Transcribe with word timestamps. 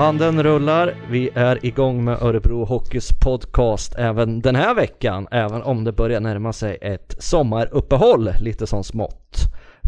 Banden 0.00 0.42
rullar, 0.42 0.94
vi 1.10 1.30
är 1.34 1.66
igång 1.66 2.04
med 2.04 2.22
Örebro 2.22 2.64
Hockeys 2.64 3.08
podcast 3.20 3.94
även 3.98 4.40
den 4.40 4.56
här 4.56 4.74
veckan, 4.74 5.28
även 5.30 5.62
om 5.62 5.84
det 5.84 5.92
börjar 5.92 6.20
närma 6.20 6.52
sig 6.52 6.78
ett 6.80 7.16
sommaruppehåll 7.18 8.30
lite 8.40 8.66
som 8.66 8.84
smått 8.84 9.36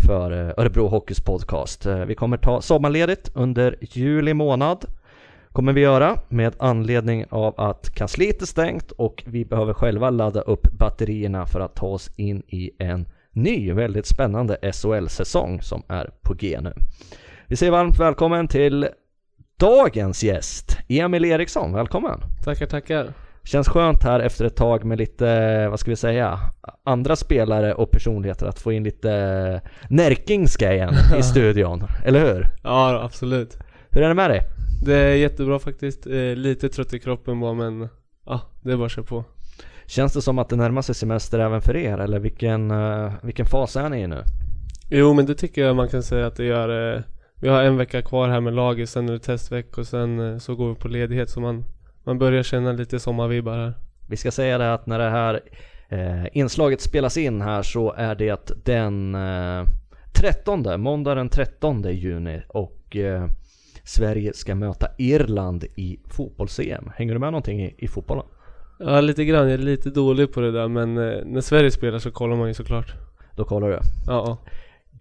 för 0.07 0.31
eh, 0.31 0.55
Örebro 0.57 0.87
Hockeys 0.87 1.21
podcast. 1.21 1.87
Eh, 1.87 2.05
vi 2.05 2.15
kommer 2.15 2.37
ta 2.37 2.61
sommarledigt 2.61 3.31
under 3.35 3.77
juli 3.81 4.35
månad 4.35 4.85
kommer 5.53 5.73
vi 5.73 5.81
göra 5.81 6.19
med 6.29 6.55
anledning 6.59 7.25
av 7.31 7.61
att 7.61 7.95
kansliet 7.95 8.43
är 8.43 8.47
stängt 8.47 8.91
och 8.91 9.23
vi 9.27 9.45
behöver 9.45 9.75
själva 9.75 10.11
ladda 10.11 10.41
upp 10.41 10.73
batterierna 10.79 11.47
för 11.47 11.61
att 11.61 11.75
ta 11.75 11.87
oss 11.87 12.11
in 12.17 12.43
i 12.47 12.71
en 12.79 13.07
ny 13.31 13.73
väldigt 13.73 14.07
spännande 14.07 14.73
SHL-säsong 14.73 15.63
som 15.63 15.83
är 15.89 16.11
på 16.23 16.35
G 16.35 16.59
nu. 16.63 16.73
Vi 17.47 17.57
säger 17.57 17.73
varmt 17.73 18.01
välkommen 18.01 18.49
till 18.49 18.89
dagens 19.63 20.25
gäst, 20.25 20.79
Emil 20.89 21.25
Eriksson. 21.25 21.73
Välkommen! 21.73 22.21
Tackar, 22.45 22.67
tackar. 22.67 23.13
Känns 23.45 23.69
skönt 23.69 24.03
här 24.03 24.21
efter 24.21 24.45
ett 24.45 24.57
tag 24.57 24.85
med 24.85 24.99
lite, 24.99 25.69
vad 25.69 25.81
ska 25.81 25.91
vi 25.91 25.97
säga, 25.97 26.39
andra 26.85 27.17
spelare 27.17 27.75
och 27.75 27.91
personligheter 27.91 28.47
att 28.47 28.59
få 28.59 28.73
in 28.73 28.85
lite 28.85 29.61
närkingska 29.91 30.75
igen 30.75 30.95
i 31.19 31.23
studion, 31.23 31.83
eller 32.05 32.21
hur? 32.21 32.49
Ja, 32.63 33.03
absolut. 33.05 33.59
Hur 33.91 34.03
är 34.03 34.09
det 34.09 34.15
med 34.15 34.31
dig? 34.31 34.41
Det 34.85 34.97
är 34.97 35.15
jättebra 35.15 35.59
faktiskt. 35.59 36.07
Eh, 36.07 36.15
lite 36.37 36.69
trött 36.69 36.95
i 36.95 36.99
kroppen 36.99 37.41
bara 37.41 37.55
men 37.55 37.89
ja, 38.27 38.41
det 38.63 38.73
är 38.73 38.77
bara 38.77 38.87
att 38.87 38.93
köra 38.93 39.05
på. 39.05 39.25
Känns 39.87 40.13
det 40.13 40.23
som 40.23 40.39
att 40.39 40.49
det 40.49 40.57
närmar 40.57 40.83
sig 40.83 40.95
semester 40.95 41.39
även 41.39 41.61
för 41.61 41.77
er 41.77 41.99
eller 41.99 42.19
vilken, 42.19 42.71
uh, 42.71 43.13
vilken 43.23 43.47
fas 43.47 43.77
är 43.77 43.89
ni 43.89 44.03
i 44.03 44.07
nu? 44.07 44.23
Jo 44.91 45.13
men 45.15 45.27
det 45.27 45.35
tycker 45.35 45.63
jag 45.63 45.77
man 45.77 45.89
kan 45.89 46.03
säga 46.03 46.27
att 46.27 46.37
det 46.37 46.45
gör. 46.45 47.03
Vi 47.43 47.49
har 47.49 47.63
en 47.63 47.77
vecka 47.77 48.03
kvar 48.03 48.29
här 48.29 48.41
med 48.41 48.55
laget, 48.55 48.89
sen 48.89 49.09
är 49.09 49.13
det 49.13 49.19
testveck 49.19 49.79
och 49.79 49.87
sen 49.87 50.33
eh, 50.33 50.39
så 50.39 50.55
går 50.55 50.69
vi 50.69 50.75
på 50.75 50.89
ledighet 50.89 51.31
så 51.31 51.41
man, 51.41 51.65
man 52.05 52.19
börjar 52.19 52.43
känna 52.43 52.73
lite 52.73 53.01
sommarvibbar 53.01 53.57
här. 53.57 53.75
Vi 54.09 54.17
ska 54.17 54.31
säga 54.31 54.59
det 54.59 54.75
att 54.75 54.87
när 54.87 54.99
det 54.99 55.11
här 55.11 55.41
eh, 55.89 56.25
inslaget 56.33 56.81
spelas 56.81 57.17
in 57.17 57.43
här 57.43 57.63
så 57.63 57.93
är 57.93 58.15
det 58.15 58.65
den 58.65 59.15
eh, 59.15 59.65
13, 60.13 60.81
måndag 60.81 61.15
den 61.15 61.29
13 61.29 61.83
juni 61.83 62.43
och 62.49 62.97
eh, 62.97 63.27
Sverige 63.85 64.33
ska 64.35 64.55
möta 64.55 64.89
Irland 64.99 65.65
i 65.77 65.99
fotbolls-EM. 66.09 66.91
Hänger 66.95 67.13
du 67.13 67.19
med 67.19 67.33
någonting 67.33 67.63
i, 67.63 67.75
i 67.79 67.89
fotbollen? 67.89 68.25
Ja 68.79 69.01
lite 69.01 69.25
grann, 69.25 69.45
jag 69.45 69.53
är 69.53 69.59
lite 69.59 69.91
dålig 69.91 70.33
på 70.33 70.41
det 70.41 70.53
där 70.53 70.69
men 70.69 70.99
eh, 70.99 71.25
när 71.25 71.41
Sverige 71.41 71.71
spelar 71.71 71.99
så 71.99 72.11
kollar 72.11 72.37
man 72.37 72.49
ju 72.49 72.55
såklart. 72.55 72.95
Då 73.37 73.45
kollar 73.45 73.69
du? 73.69 73.79
Ja. 74.07 74.39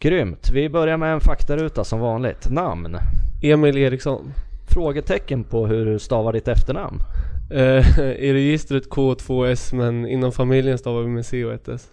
Grymt! 0.01 0.49
Vi 0.53 0.69
börjar 0.69 0.97
med 0.97 1.13
en 1.13 1.21
faktaruta 1.21 1.83
som 1.83 1.99
vanligt. 1.99 2.49
Namn? 2.49 2.97
Emil 3.41 3.77
Eriksson. 3.77 4.33
Frågetecken 4.73 5.43
på 5.43 5.67
hur 5.67 5.85
du 5.85 5.99
stavar 5.99 6.33
ditt 6.33 6.47
efternamn? 6.47 6.99
Eh, 7.51 7.99
I 7.99 8.33
registret 8.33 8.89
K2S 8.89 9.75
men 9.75 10.07
inom 10.07 10.31
familjen 10.31 10.77
stavar 10.77 11.01
vi 11.01 11.07
med 11.07 11.25
C 11.25 11.45
och 11.45 11.53
ett 11.53 11.67
S. 11.67 11.87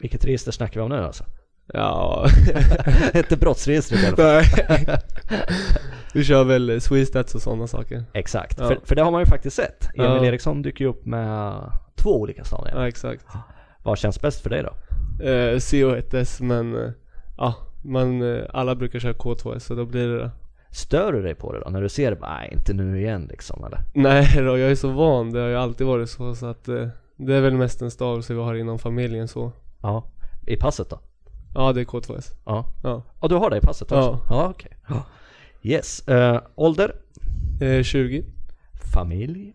Vilket 0.00 0.24
register 0.24 0.52
snackar 0.52 0.80
vi 0.80 0.84
om 0.84 0.88
nu 0.90 1.04
alltså? 1.04 1.24
Ja... 1.72 2.26
Inte 3.14 3.36
brottsregistret 3.36 4.02
i 4.02 4.06
alla 4.06 4.16
fall. 4.42 4.66
Nej. 4.68 4.98
Vi 6.14 6.24
kör 6.24 6.44
väl 6.44 6.80
Sweestats 6.80 7.34
och 7.34 7.42
sådana 7.42 7.66
saker. 7.66 8.04
Exakt, 8.12 8.58
Ja. 8.60 8.68
för, 8.68 8.78
för 8.84 8.94
det 8.94 9.02
har 9.02 9.10
man 9.10 9.20
ju 9.22 9.26
faktiskt 9.26 9.56
sett. 9.56 9.84
Emil 9.94 10.06
Ja. 10.10 10.24
Eriksson 10.26 10.62
dyker 10.62 10.84
ju 10.84 10.90
upp 10.90 11.06
med 11.06 11.52
två 11.96 12.20
olika 12.20 12.44
stavningar. 12.44 12.80
Ja 12.80 12.88
exakt. 12.88 13.24
Vad 13.82 13.98
känns 13.98 14.20
bäst 14.20 14.40
för 14.42 14.50
dig 14.50 14.62
då? 14.62 14.74
Eh, 15.28 15.58
C 15.58 15.84
och 15.84 15.96
ett 15.96 16.14
S 16.14 16.40
men 16.40 16.76
eh, 16.84 16.90
ja, 17.36 17.54
man, 17.82 18.22
eh, 18.22 18.44
alla 18.50 18.74
brukar 18.74 18.98
köra 18.98 19.12
K2S 19.12 19.58
så 19.58 19.74
då 19.74 19.84
blir 19.84 20.08
det 20.08 20.18
det. 20.18 20.30
Stör 20.70 21.12
du 21.12 21.22
dig 21.22 21.34
på 21.34 21.52
det 21.52 21.60
då? 21.60 21.70
När 21.70 21.82
du 21.82 21.88
ser 21.88 22.10
det, 22.10 22.16
bara, 22.16 22.38
nej 22.38 22.50
inte 22.52 22.72
nu 22.72 23.00
igen 23.00 23.26
liksom 23.30 23.64
eller? 23.64 23.80
Nej 23.94 24.26
då, 24.36 24.58
jag 24.58 24.70
är 24.70 24.74
så 24.74 24.90
van. 24.90 25.32
Det 25.32 25.40
har 25.40 25.48
ju 25.48 25.56
alltid 25.56 25.86
varit 25.86 26.10
så 26.10 26.34
så 26.34 26.46
att 26.46 26.68
eh, 26.68 26.88
det 27.16 27.34
är 27.34 27.40
väl 27.40 27.54
mest 27.54 27.82
en 27.82 27.90
stavelse 27.90 28.34
vi 28.34 28.40
har 28.40 28.54
inom 28.54 28.78
familjen 28.78 29.28
så. 29.28 29.52
Ja. 29.82 30.04
I 30.46 30.56
passet 30.56 30.90
då? 30.90 31.00
Ja 31.54 31.72
det 31.72 31.80
är 31.80 31.84
K2S. 31.84 32.32
Ja. 32.44 32.66
Ja. 32.82 33.02
Ja 33.20 33.28
du 33.28 33.34
har 33.34 33.50
det 33.50 33.56
i 33.56 33.60
passet 33.60 33.92
också? 33.92 34.20
Ja. 34.28 34.36
Ja 34.36 34.48
okej. 34.50 34.72
Yes. 35.62 36.08
Eh, 36.08 36.40
ålder? 36.54 36.94
Eh, 37.60 37.82
20. 37.82 38.24
Familj? 38.92 39.54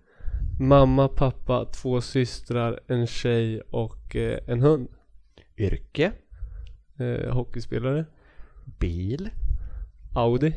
Mamma, 0.60 1.08
pappa, 1.08 1.66
två 1.66 2.02
systrar, 2.02 2.80
en 2.88 3.08
tjej 3.08 3.62
och 3.62 4.16
eh, 4.16 4.40
en 4.48 4.62
hund. 4.62 4.88
Yrke? 5.58 6.12
Eh, 7.00 7.34
hockeyspelare. 7.34 8.06
Bil? 8.80 9.30
Audi. 10.16 10.56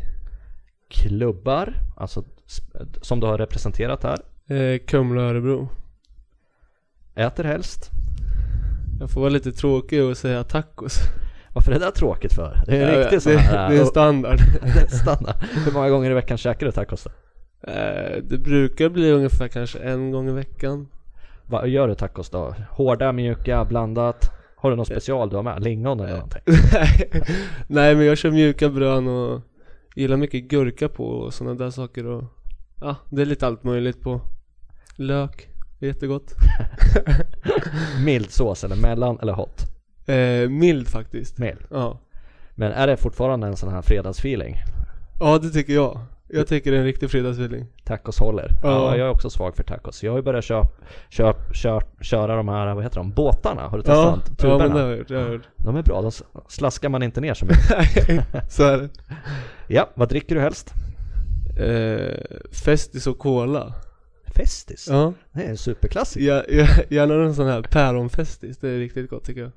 Klubbar? 0.89 1.75
Alltså 1.97 2.25
som 3.03 3.21
du 3.21 3.27
har 3.27 3.39
representerat 3.39 4.03
här? 4.03 4.19
Eh, 4.57 4.79
Kumla 4.79 5.23
Örebro. 5.23 5.69
Äter 7.15 7.45
helst? 7.45 7.91
Jag 9.01 9.11
får 9.11 9.21
vara 9.21 9.31
lite 9.31 9.53
tråkig 9.53 10.05
och 10.05 10.17
säga 10.17 10.45
tacos. 10.45 10.99
Varför 11.55 11.73
är 11.73 11.79
det 11.79 11.85
där 11.85 11.91
tråkigt 11.91 12.33
för? 12.33 12.63
Det 12.67 12.77
är 12.77 12.93
Ja, 12.93 13.01
riktig 13.01 13.23
sån 13.23 13.33
det, 13.33 13.39
här... 13.39 13.71
det 13.71 13.79
är 13.81 13.85
standard. 13.85 14.39
Stanna. 14.89 15.35
Hur 15.65 15.73
många 15.73 15.91
gånger 15.91 16.11
i 16.11 16.15
veckan 16.15 16.39
käkar 16.39 16.67
du 16.67 16.73
tacos 16.73 17.05
då? 17.05 17.11
Eh, 17.71 18.23
det 18.23 18.39
brukar 18.39 18.89
bli 18.89 19.11
ungefär 19.13 19.49
kanske 19.49 19.79
en 19.79 20.11
gång 20.11 20.29
i 20.29 20.33
veckan. 20.33 20.89
Vad 21.47 21.69
gör 21.69 21.89
du 21.89 21.95
tacos 21.95 22.31
då? 22.31 22.55
Hårda, 22.71 23.13
mjuka, 23.13 23.65
blandat? 23.65 24.31
Har 24.61 24.71
du 24.71 24.77
något 24.77 24.87
special 24.87 25.31
du 25.31 25.37
har 25.37 25.43
med? 25.43 25.63
Lingon 25.63 26.01
eller 26.01 26.13
någonting? 26.13 26.43
Nej 27.67 27.95
men 27.95 28.07
jag 28.07 28.19
kör 28.19 28.31
mjuka 28.31 28.69
brön 28.69 29.09
och 29.09 29.41
gillar 29.97 30.17
mycket 30.17 30.45
gurka 30.45 30.89
på 30.89 31.05
och 31.05 31.35
sådana 31.35 31.55
där 31.55 31.71
saker 31.71 32.07
och 32.07 32.25
ja, 32.81 32.97
det 33.11 33.23
är 33.23 33.27
lite 33.27 33.47
allt 33.47 33.65
möjligt 33.65 34.01
på. 34.01 34.21
Lök, 34.97 35.49
det 35.79 35.87
är 35.87 35.89
jättegott. 35.89 36.35
Mild 38.05 38.31
sås 38.31 38.65
eller 38.65 38.77
mellan 38.77 39.19
eller 39.21 39.33
hot? 39.33 39.61
Eh, 40.07 40.49
mild 40.49 40.89
faktiskt. 40.89 41.39
Mild. 41.39 41.61
Ja. 41.71 42.01
Men 42.55 42.73
är 42.73 42.87
det 42.87 42.97
fortfarande 42.97 43.47
en 43.47 43.57
sån 43.57 43.73
här 43.73 43.83
fredagsfeeling? 43.83 44.57
ja, 45.21 45.39
det 45.39 45.51
tycker 45.51 45.73
jag. 45.73 46.01
Jag 46.33 46.47
tycker 46.47 46.71
det 46.71 46.77
är 46.77 46.79
en 46.79 46.87
riktig 46.87 47.11
fredagsfeeling. 47.11 47.67
Tacos 47.85 48.19
håller? 48.19 48.51
Ja. 48.63 48.69
Ja. 48.71 48.97
jag 48.97 49.07
är 49.07 49.11
också 49.11 49.31
svag 49.31 49.57
för 49.57 49.63
tacos. 49.63 50.03
Jag 50.03 50.13
har 50.13 50.19
ju 50.19 50.23
börjat 50.23 50.45
köp, 50.45 50.67
köp, 51.09 51.37
köp, 51.57 51.85
köra 52.01 52.37
de 52.37 52.49
här, 52.49 52.75
vad 52.75 52.85
heter 52.85 52.97
de, 52.97 53.11
båtarna? 53.11 53.63
Har 53.63 53.77
du 53.77 53.83
testat 53.83 54.31
Ja, 54.39 54.49
ja 54.49 54.59
men 54.59 54.75
det 54.75 54.83
har 54.83 54.89
jag 54.89 54.99
gjort. 54.99 55.11
Har. 55.11 55.41
De 55.57 55.77
är 55.77 55.83
bra, 55.83 56.03
de 56.03 56.11
slaskar 56.49 56.89
man 56.89 57.03
inte 57.03 57.21
ner 57.21 57.35
så 57.35 57.45
mycket. 57.45 58.27
Så 58.53 58.65
är 58.65 58.79
det. 58.79 58.89
ja, 59.69 59.89
vad 59.95 60.09
dricker 60.09 60.35
du 60.35 60.41
helst? 60.41 60.75
Eh, 61.59 62.39
Festis 62.65 63.07
och 63.07 63.19
Cola. 63.19 63.75
Festis? 64.27 64.89
Ja. 64.91 65.13
Det 65.33 65.43
är 65.43 65.49
en 65.49 65.57
superklassiker. 65.57 66.27
ja, 66.27 66.43
ja 66.49 66.67
gärna 66.89 67.15
en 67.15 67.35
sån 67.35 67.47
här 67.47 67.63
päronfestis. 67.63 68.59
Det 68.59 68.69
är 68.69 68.79
riktigt 68.79 69.11
gott 69.11 69.25
tycker 69.25 69.41
jag. 69.41 69.53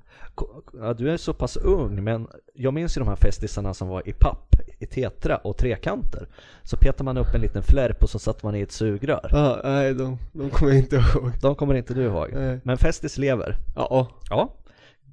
Ja, 0.74 0.94
du 0.94 1.10
är 1.10 1.18
så 1.18 1.34
pass 1.34 1.58
ung, 1.58 2.04
men 2.04 2.28
jag 2.54 2.74
minns 2.74 2.98
ju 2.98 3.00
de 3.00 3.08
här 3.08 3.16
festisarna 3.16 3.74
som 3.74 3.88
var 3.88 4.08
i 4.10 4.14
papp, 4.14 4.56
i 4.80 4.86
tetra 4.86 5.38
och 5.38 5.58
trekanter. 5.58 6.28
Så 6.64 6.78
petar 6.78 7.06
man 7.06 7.18
upp 7.18 7.34
en 7.36 7.42
liten 7.42 7.64
flärp 7.64 8.04
och 8.04 8.10
så 8.10 8.20
satte 8.20 8.46
man 8.46 8.56
i 8.56 8.62
ett 8.62 8.72
sugrör. 8.72 9.28
Ja, 9.32 9.62
nej 9.64 9.94
de, 9.94 10.18
de 10.32 10.50
kommer 10.50 10.72
jag 10.72 10.82
inte 10.82 10.96
ihåg. 10.96 11.32
De 11.42 11.56
kommer 11.56 11.74
inte 11.76 11.94
du 11.94 12.04
ihåg. 12.04 12.30
Nej. 12.34 12.60
Men 12.64 12.78
Festis 12.78 13.18
lever. 13.18 13.58
Ja, 13.76 14.08
Ja, 14.30 14.54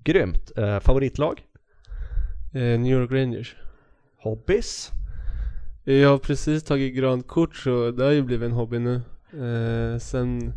grymt. 0.04 0.52
Eh, 0.56 0.78
favoritlag? 0.80 1.42
eh, 2.52 2.60
New 2.80 2.92
York 3.00 3.10
Rangers. 3.10 3.56
Hobbys? 4.22 4.90
Jag 5.84 6.08
har 6.10 6.18
precis 6.18 6.64
tagit 6.64 6.94
grönt 6.94 7.26
kort 7.28 7.56
så 7.56 7.90
det 7.90 8.04
har 8.04 8.10
ju 8.10 8.22
blivit 8.22 8.46
en 8.46 8.52
hobby 8.52 8.78
nu. 8.78 8.94
Eh, 9.32 9.98
sen 9.98 10.52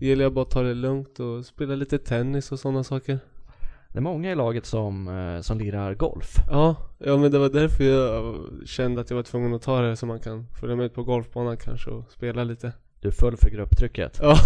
gillar 0.00 0.22
jag 0.22 0.32
bara 0.32 0.42
att 0.42 0.50
ta 0.50 0.62
det 0.62 0.74
lugnt 0.74 1.20
och 1.20 1.44
spela 1.46 1.74
lite 1.74 1.98
tennis 1.98 2.52
och 2.52 2.58
sådana 2.60 2.84
saker. 2.84 3.18
Det 3.96 4.00
är 4.00 4.02
många 4.02 4.32
i 4.32 4.34
laget 4.34 4.66
som, 4.66 5.08
eh, 5.08 5.40
som 5.40 5.58
lirar 5.58 5.94
golf. 5.94 6.36
Ja, 6.50 6.76
ja 6.98 7.16
men 7.16 7.30
det 7.30 7.38
var 7.38 7.48
därför 7.48 7.84
jag 7.84 8.36
kände 8.66 9.00
att 9.00 9.10
jag 9.10 9.16
var 9.16 9.22
tvungen 9.22 9.54
att 9.54 9.62
ta 9.62 9.80
det 9.80 9.96
så 9.96 10.06
man 10.06 10.20
kan 10.20 10.46
följa 10.60 10.76
med 10.76 10.86
ut 10.86 10.94
på 10.94 11.02
golfbanan 11.02 11.56
kanske 11.56 11.90
och 11.90 12.12
spela 12.12 12.44
lite. 12.44 12.72
Du 13.00 13.08
är 13.08 13.12
full 13.12 13.36
för 13.36 13.50
grupptrycket. 13.50 14.18
Ja, 14.22 14.36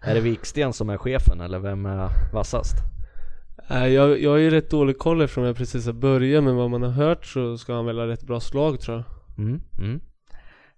Är 0.00 0.14
det 0.14 0.20
Viksten 0.20 0.72
som 0.72 0.90
är 0.90 0.96
chefen 0.96 1.40
eller 1.40 1.58
vem 1.58 1.86
är 1.86 2.08
vassast? 2.32 2.76
Eh, 3.70 3.86
jag, 3.86 4.22
jag 4.22 4.34
är 4.34 4.40
ju 4.40 4.50
rätt 4.50 4.70
dålig 4.70 4.98
koll 4.98 5.20
eftersom 5.20 5.44
jag 5.44 5.56
precis 5.56 5.86
har 5.86 5.92
börjat 5.92 6.44
men 6.44 6.56
vad 6.56 6.70
man 6.70 6.82
har 6.82 6.90
hört 6.90 7.26
så 7.26 7.58
ska 7.58 7.74
han 7.74 7.86
väl 7.86 7.98
ha 7.98 8.06
rätt 8.06 8.26
bra 8.26 8.40
slag 8.40 8.80
tror 8.80 8.96
jag. 8.96 9.04
Mm, 9.44 9.60
mm. 9.78 10.00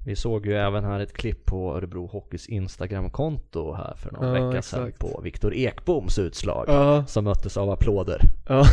Vi 0.09 0.17
såg 0.17 0.47
ju 0.47 0.53
även 0.55 0.85
här 0.85 1.01
ett 1.01 1.13
klipp 1.13 1.45
på 1.47 1.77
Örebro 1.77 2.07
Hockeys 2.07 2.47
Instagramkonto 2.49 3.73
här 3.75 3.95
för 3.97 4.13
någon 4.13 4.27
Ja, 4.27 4.33
vecka 4.33 4.63
sedan 4.63 4.83
exakt. 4.87 4.99
på 4.99 5.21
Viktor 5.25 5.55
Ekboms 5.55 6.19
utslag. 6.19 6.65
Ja, 6.69 7.07
Som 7.07 7.25
möttes 7.25 7.57
av 7.57 7.71
applåder. 7.71 8.21
ja, 8.49 8.65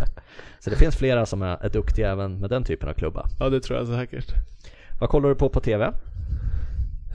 Så 0.60 0.70
det 0.70 0.76
finns 0.76 0.96
flera 0.96 1.26
som 1.26 1.42
är, 1.42 1.64
är 1.64 1.68
duktiga 1.68 2.10
även 2.12 2.40
med 2.40 2.50
den 2.50 2.64
typen 2.64 2.88
av 2.88 2.92
klubba. 2.92 3.26
ja 3.38 3.48
det 3.48 3.60
tror 3.60 3.78
jag 3.78 3.88
säkert. 3.88 4.32
Vad 5.00 5.10
kollar 5.10 5.28
du 5.28 5.34
på 5.34 5.48
på 5.48 5.60
TV? 5.60 5.84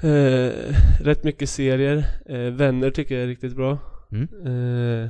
Eh, 0.01 0.51
rätt 1.01 1.23
mycket 1.23 1.49
serier. 1.49 2.05
Eh, 2.25 2.39
Vänner 2.39 2.91
tycker 2.91 3.15
jag 3.15 3.23
är 3.23 3.27
riktigt 3.27 3.55
bra. 3.55 3.77
Mm. 4.11 4.23
Eh, 5.03 5.09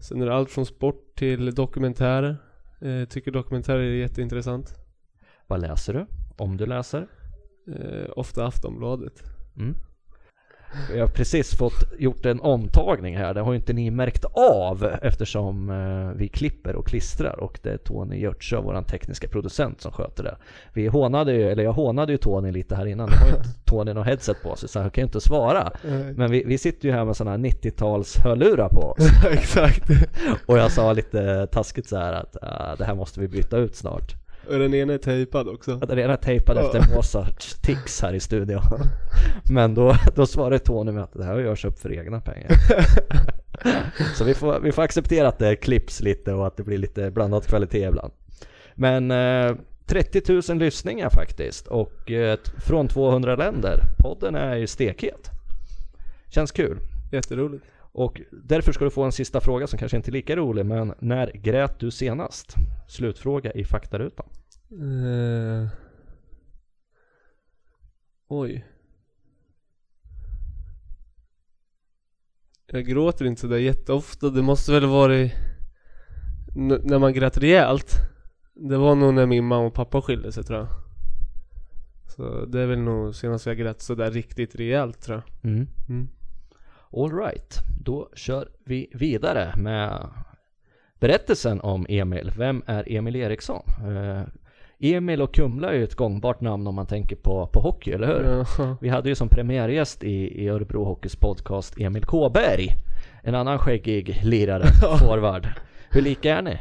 sen 0.00 0.22
är 0.22 0.26
det 0.26 0.34
allt 0.34 0.50
från 0.50 0.66
sport 0.66 1.14
till 1.16 1.54
dokumentärer. 1.54 2.36
Eh, 2.80 3.08
tycker 3.08 3.30
dokumentärer 3.30 3.78
är 3.80 3.94
jätteintressant. 3.94 4.74
Vad 5.46 5.60
läser 5.60 5.92
du? 5.94 6.06
Om 6.36 6.56
du 6.56 6.66
läser? 6.66 7.06
Eh, 7.68 8.10
ofta 8.16 8.46
Aftonbladet. 8.46 9.22
Mm. 9.56 9.74
Vi 10.92 11.00
har 11.00 11.08
precis 11.08 11.54
fått 11.54 11.92
gjort 11.98 12.26
en 12.26 12.40
omtagning 12.40 13.16
här, 13.16 13.34
det 13.34 13.40
har 13.40 13.54
inte 13.54 13.72
ni 13.72 13.90
märkt 13.90 14.24
av 14.24 14.96
eftersom 15.02 15.70
eh, 15.70 16.18
vi 16.18 16.28
klipper 16.28 16.76
och 16.76 16.86
klistrar 16.86 17.40
och 17.40 17.58
det 17.62 17.70
är 17.70 17.76
Tony 17.76 18.16
Görtsö, 18.20 18.60
vår 18.60 18.82
tekniska 18.82 19.28
producent 19.28 19.80
som 19.80 19.92
sköter 19.92 20.24
det. 20.24 20.36
Vi 20.72 20.86
hånade 20.86 21.32
ju, 21.32 21.50
eller 21.50 21.62
jag 21.64 21.72
hånade 21.72 22.12
ju 22.12 22.18
Tony 22.18 22.52
lite 22.52 22.74
här 22.74 22.86
innan, 22.86 23.08
nu 23.10 23.16
har 23.16 23.26
ju 23.26 23.36
inte 23.36 23.48
Tony 23.64 23.92
något 23.92 24.06
headset 24.06 24.42
på 24.42 24.56
sig 24.56 24.68
så 24.68 24.80
han 24.80 24.90
kan 24.90 25.02
ju 25.02 25.06
inte 25.06 25.20
svara. 25.20 25.72
Men 26.14 26.30
vi, 26.30 26.44
vi 26.44 26.58
sitter 26.58 26.88
ju 26.88 26.94
här 26.94 27.04
med 27.04 27.16
sådana 27.16 27.36
här 27.36 27.52
90-tals 27.52 28.18
hörlurar 28.18 28.68
på 28.68 28.80
oss 28.80 29.08
Exakt. 29.30 29.90
och 30.46 30.58
jag 30.58 30.72
sa 30.72 30.92
lite 30.92 31.46
taskigt 31.46 31.88
så 31.88 31.96
här 31.96 32.12
att 32.12 32.36
ah, 32.42 32.76
det 32.78 32.84
här 32.84 32.94
måste 32.94 33.20
vi 33.20 33.28
byta 33.28 33.56
ut 33.56 33.76
snart. 33.76 34.21
Och 34.48 34.58
den 34.58 34.74
ena 34.74 34.92
är 34.92 34.98
tejpad 34.98 35.48
också. 35.48 35.72
Att 35.82 35.88
den 35.88 35.98
ena 35.98 36.12
är 36.12 36.16
tejpad 36.16 36.56
Ja. 36.56 36.62
efter 36.66 36.94
Mozarts 36.96 37.54
tics 37.60 38.02
här 38.02 38.12
i 38.14 38.20
studion. 38.20 38.62
Men 39.50 39.74
då, 39.74 39.96
då 40.14 40.26
svarade 40.26 40.58
Tony 40.58 40.92
med 40.92 41.02
att 41.02 41.12
det 41.12 41.24
här 41.24 41.38
görs 41.38 41.64
upp 41.64 41.78
för 41.78 41.92
egna 41.92 42.20
pengar. 42.20 42.50
Så 44.14 44.24
vi 44.24 44.34
får, 44.34 44.60
vi 44.60 44.72
får 44.72 44.82
acceptera 44.82 45.28
att 45.28 45.38
det 45.38 45.56
klipps 45.56 46.00
lite 46.00 46.32
och 46.32 46.46
att 46.46 46.56
det 46.56 46.62
blir 46.62 46.78
lite 46.78 47.10
blandad 47.10 47.44
kvalitet 47.46 47.82
ibland. 47.88 48.12
Men 48.74 49.10
eh, 49.10 49.56
30 49.86 50.52
000 50.52 50.58
lyssningar 50.58 51.10
faktiskt 51.10 51.66
och 51.66 52.10
eh, 52.10 52.38
från 52.66 52.88
200 52.88 53.36
länder. 53.36 53.80
Podden 53.98 54.34
är 54.34 54.56
ju 54.56 54.66
stekhet. 54.66 55.30
Känns 56.28 56.52
kul. 56.52 56.78
Jätteroligt. 57.12 57.64
Och 57.92 58.20
därför 58.32 58.72
ska 58.72 58.84
du 58.84 58.90
få 58.90 59.02
en 59.02 59.12
sista 59.12 59.40
fråga 59.40 59.66
som 59.66 59.78
kanske 59.78 59.96
inte 59.96 60.10
är 60.10 60.12
lika 60.12 60.36
rolig 60.36 60.66
men 60.66 60.94
när 60.98 61.30
grät 61.34 61.78
du 61.78 61.90
senast? 61.90 62.54
Slutfråga 62.88 63.52
i 63.52 63.64
faktarutan. 63.64 64.26
Eh. 64.70 65.68
Oj. 68.28 68.66
Jag 72.66 72.86
gråter 72.86 73.24
inte 73.24 73.40
sådär 73.40 73.56
jätteofta. 73.58 74.30
Det 74.30 74.42
måste 74.42 74.72
väl 74.72 74.86
varit 74.86 75.32
n- 76.56 76.80
när 76.84 76.98
man 76.98 77.12
grät 77.12 77.38
rejält. 77.38 77.94
Det 78.54 78.76
var 78.76 78.94
nog 78.94 79.14
när 79.14 79.26
min 79.26 79.44
mamma 79.44 79.66
och 79.66 79.74
pappa 79.74 80.02
skilde 80.02 80.32
sig 80.32 80.44
tror 80.44 80.58
jag. 80.58 80.68
Så 82.16 82.44
det 82.44 82.60
är 82.60 82.66
väl 82.66 82.78
nog 82.78 83.14
senast 83.14 83.46
jag 83.46 83.58
grät 83.58 83.80
sådär 83.80 84.10
riktigt 84.10 84.54
rejält 84.54 85.00
tror 85.02 85.16
jag. 85.42 85.50
Mm. 85.52 85.66
Mm. 85.88 86.08
All 86.96 87.12
right, 87.12 87.58
då 87.80 88.08
kör 88.14 88.48
vi 88.64 88.90
vidare 88.94 89.54
med 89.56 90.08
berättelsen 91.00 91.60
om 91.60 91.86
Emil. 91.88 92.32
Vem 92.36 92.62
är 92.66 92.92
Emil 92.92 93.16
Eriksson? 93.16 93.62
Eh, 93.78 94.22
Emil 94.78 95.22
och 95.22 95.34
Kumla 95.34 95.70
är 95.70 95.74
ju 95.74 95.84
ett 95.84 95.94
gångbart 95.94 96.40
namn 96.40 96.66
om 96.66 96.74
man 96.74 96.86
tänker 96.86 97.16
på, 97.16 97.46
på 97.52 97.60
hockey, 97.60 97.92
eller 97.92 98.06
hur? 98.06 98.44
Ja. 98.58 98.76
Vi 98.80 98.88
hade 98.88 99.08
ju 99.08 99.14
som 99.14 99.28
premiärgäst 99.28 100.04
i, 100.04 100.42
i 100.44 100.48
Örebro 100.48 100.84
Hockeys 100.84 101.16
podcast 101.16 101.78
Emil 101.78 102.04
Kåberg. 102.04 102.68
En 103.22 103.34
annan 103.34 103.58
skäggig 103.58 104.20
lirare, 104.22 104.66
forward. 104.98 105.48
Hur 105.90 106.02
lika 106.02 106.36
är 106.36 106.42
ni? 106.42 106.58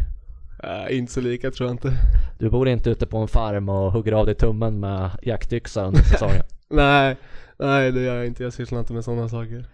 Äh, 0.64 0.98
inte 0.98 1.14
så 1.14 1.22
lika 1.22 1.52
tror 1.52 1.70
jag 1.70 1.74
inte. 1.74 1.94
Du 2.40 2.50
bor 2.50 2.68
inte 2.68 2.90
ute 2.90 3.06
på 3.06 3.18
en 3.18 3.28
farm 3.28 3.70
och 3.70 3.92
hugger 3.92 4.12
av 4.12 4.26
dig 4.26 4.36
tummen 4.36 4.80
med 4.80 5.12
jaktyxa 5.22 5.86
under 5.86 6.02
säsongen. 6.02 6.44
Nej, 6.70 7.18
nej 7.60 7.92
det 7.92 8.02
gör 8.02 8.16
jag 8.16 8.28
inte. 8.28 8.44
Jag 8.44 8.54
sysslar 8.54 8.80
inte 8.80 8.94
med 8.94 9.04
sådana 9.04 9.30
saker. 9.30 9.66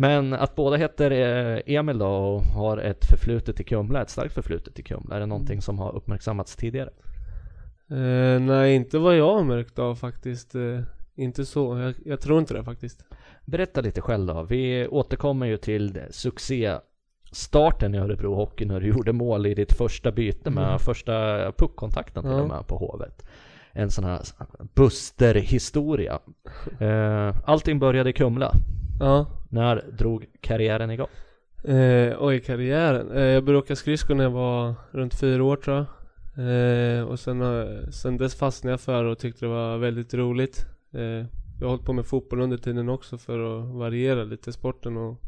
Men 0.00 0.32
att 0.32 0.54
båda 0.54 0.76
heter 0.76 1.10
eh, 1.10 1.60
Emil 1.76 1.98
då 1.98 2.06
och 2.08 2.40
har 2.42 2.78
ett 2.78 3.04
förflutet 3.06 3.60
i 3.60 3.64
Kumla, 3.64 4.02
ett 4.02 4.10
starkt 4.10 4.34
förflutet 4.34 4.78
i 4.78 4.82
Kumla, 4.82 5.16
är 5.16 5.20
det 5.20 5.26
någonting 5.26 5.62
som 5.62 5.78
har 5.78 5.96
uppmärksammats 5.96 6.56
tidigare? 6.56 6.90
Eh, 7.90 8.40
nej, 8.40 8.74
inte 8.74 8.98
vad 8.98 9.16
jag 9.16 9.34
har 9.34 9.44
märkt 9.44 9.78
av 9.78 9.94
faktiskt. 9.94 10.54
Eh, 10.54 10.80
inte 11.16 11.44
så. 11.44 11.78
Jag, 11.78 11.94
jag 12.04 12.20
tror 12.20 12.38
inte 12.38 12.54
det 12.54 12.64
faktiskt. 12.64 13.04
Berätta 13.44 13.80
lite 13.80 14.00
själv 14.00 14.26
då. 14.26 14.42
Vi 14.42 14.86
återkommer 14.88 15.46
ju 15.46 15.56
till 15.56 16.00
succéstarten 16.10 17.94
i 17.94 17.98
Örebro 17.98 18.34
Hockey 18.34 18.64
när 18.64 18.80
du 18.80 18.86
gjorde 18.96 19.12
mål 19.12 19.46
i 19.46 19.54
ditt 19.54 19.72
första 19.72 20.12
byte 20.12 20.50
med 20.50 20.64
Mm. 20.66 20.78
första 20.78 21.12
puckkontakten 21.52 22.22
till 22.22 22.32
Ja. 22.32 22.40
och 22.42 22.48
med 22.48 22.66
på 22.66 22.76
Hovet. 22.76 23.26
En 23.72 23.90
sån 23.90 24.04
här 24.04 24.20
Buster-historia. 24.74 26.18
Eh, 26.80 27.34
allting 27.44 27.78
började 27.78 28.10
i 28.10 28.12
Kumla. 28.12 28.52
Ja. 29.00 29.26
När 29.48 29.84
drog 29.98 30.26
karriären 30.40 30.90
igång? 30.90 31.08
Eh, 31.64 32.16
oj, 32.18 32.40
karriären. 32.40 33.10
Eh, 33.10 33.22
jag 33.22 33.44
började 33.44 33.64
åka 33.64 33.76
skridskor 33.76 34.14
när 34.14 34.24
jag 34.24 34.30
var 34.30 34.74
runt 34.90 35.14
fyra 35.14 35.44
år 35.44 35.56
tror 35.56 35.76
jag. 35.76 35.86
Eh, 36.38 37.02
och 37.02 37.20
sen, 37.20 37.42
eh, 37.42 37.88
sen 37.90 38.16
dess 38.16 38.34
fastnade 38.34 38.72
jag 38.72 38.80
för 38.80 39.04
och 39.04 39.18
tyckte 39.18 39.44
det 39.44 39.48
var 39.48 39.78
väldigt 39.78 40.14
roligt. 40.14 40.66
Eh, 40.92 41.26
jag 41.60 41.66
har 41.66 41.68
hållit 41.68 41.84
på 41.84 41.92
med 41.92 42.06
fotboll 42.06 42.40
under 42.40 42.56
tiden 42.56 42.88
också 42.88 43.18
för 43.18 43.38
att 43.38 43.74
variera 43.74 44.24
lite 44.24 44.52
sporten 44.52 44.96
och 44.96 45.20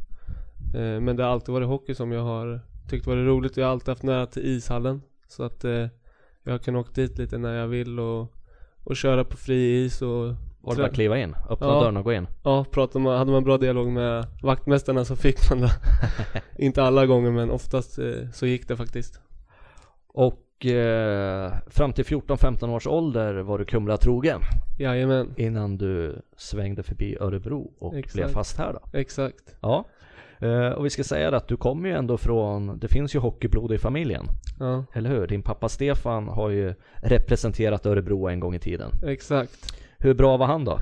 eh, 0.75 1.01
Men 1.01 1.17
det 1.17 1.23
har 1.23 1.31
alltid 1.31 1.53
varit 1.53 1.69
hockey 1.69 1.95
som 1.95 2.13
jag 2.13 2.23
har 2.23 2.61
tyckt 2.89 3.07
varit 3.07 3.27
roligt. 3.27 3.57
Jag 3.57 3.67
har 3.67 3.73
alltid 3.73 3.89
haft 3.89 4.03
nära 4.03 4.27
till 4.27 4.47
ishallen. 4.47 5.03
Så 5.29 5.43
att 5.43 5.65
eh, 5.65 5.87
jag 6.43 6.63
kan 6.63 6.77
åka 6.77 6.91
dit 6.95 7.19
lite 7.19 7.39
när 7.39 7.55
jag 7.55 7.69
vill 7.69 8.01
och, 8.01 8.35
och 8.85 8.97
köra 8.97 9.25
på 9.25 9.37
fri 9.37 9.85
is 9.85 10.03
och 10.03 10.35
var 10.63 10.75
det 10.75 10.83
bara 10.83 10.91
kliva 10.91 11.19
in, 11.19 11.35
öppna 11.51 11.67
Ja. 11.67 11.81
dörren 11.81 11.97
och 11.97 12.05
gå 12.05 12.13
in? 12.13 12.27
Ja, 12.45 12.65
pratar 12.71 13.01
man, 13.01 13.19
hade 13.19 13.31
man 13.33 13.45
bra 13.45 13.59
dialog 13.59 13.89
med 13.89 14.27
vaktmästarna 14.43 15.05
så 15.05 15.17
fick 15.17 15.51
man 15.51 15.61
det. 15.61 15.71
Inte 16.65 16.83
alla 16.83 17.07
gånger 17.07 17.31
men 17.31 17.51
oftast 17.51 17.99
eh, 17.99 18.05
så 18.33 18.47
gick 18.47 18.69
det 18.69 18.77
faktiskt. 18.77 19.21
Och 20.09 20.67
eh, 20.67 21.53
fram 21.67 21.93
till 21.93 22.05
14-15 22.05 22.69
års 22.71 22.87
ålder 22.87 23.35
var 23.35 23.59
du 23.59 23.65
Kumla 23.65 23.97
trogen 23.97 24.41
Jajamän, 24.79 25.35
innan 25.37 25.77
du 25.79 26.23
svängde 26.37 26.83
förbi 26.83 27.17
Örebro 27.21 27.73
och 27.79 27.95
Exakt. 27.97 28.15
blev 28.15 28.29
fast 28.29 28.59
här 28.59 28.73
då. 28.73 28.99
exakt. 28.99 29.57
Ja, 29.61 29.85
eh, 30.39 30.69
och 30.69 30.85
vi 30.85 30.91
ska 30.91 31.05
säga 31.05 31.37
att 31.37 31.49
du 31.49 31.57
kommer 31.57 31.89
ju 31.89 31.95
ändå 31.95 32.17
från, 32.19 32.79
det 32.79 32.89
finns 32.89 33.15
ju 33.15 33.19
hockeyblod 33.19 33.73
i 33.73 33.79
familjen, 33.79 34.25
Ja, 34.59 34.85
eller 34.93 35.11
hur? 35.11 35.27
Din 35.27 35.43
pappa 35.43 35.69
Stefan 35.69 36.29
har 36.29 36.51
ju 36.51 36.75
representerat 37.03 37.87
Örebro 37.87 38.29
en 38.29 38.41
gång 38.41 38.55
i 38.55 38.59
tiden. 38.59 38.91
exakt. 39.07 39.75
Hur 40.01 40.15
bra 40.15 40.37
var 40.37 40.47
han 40.47 40.65
då? 40.65 40.81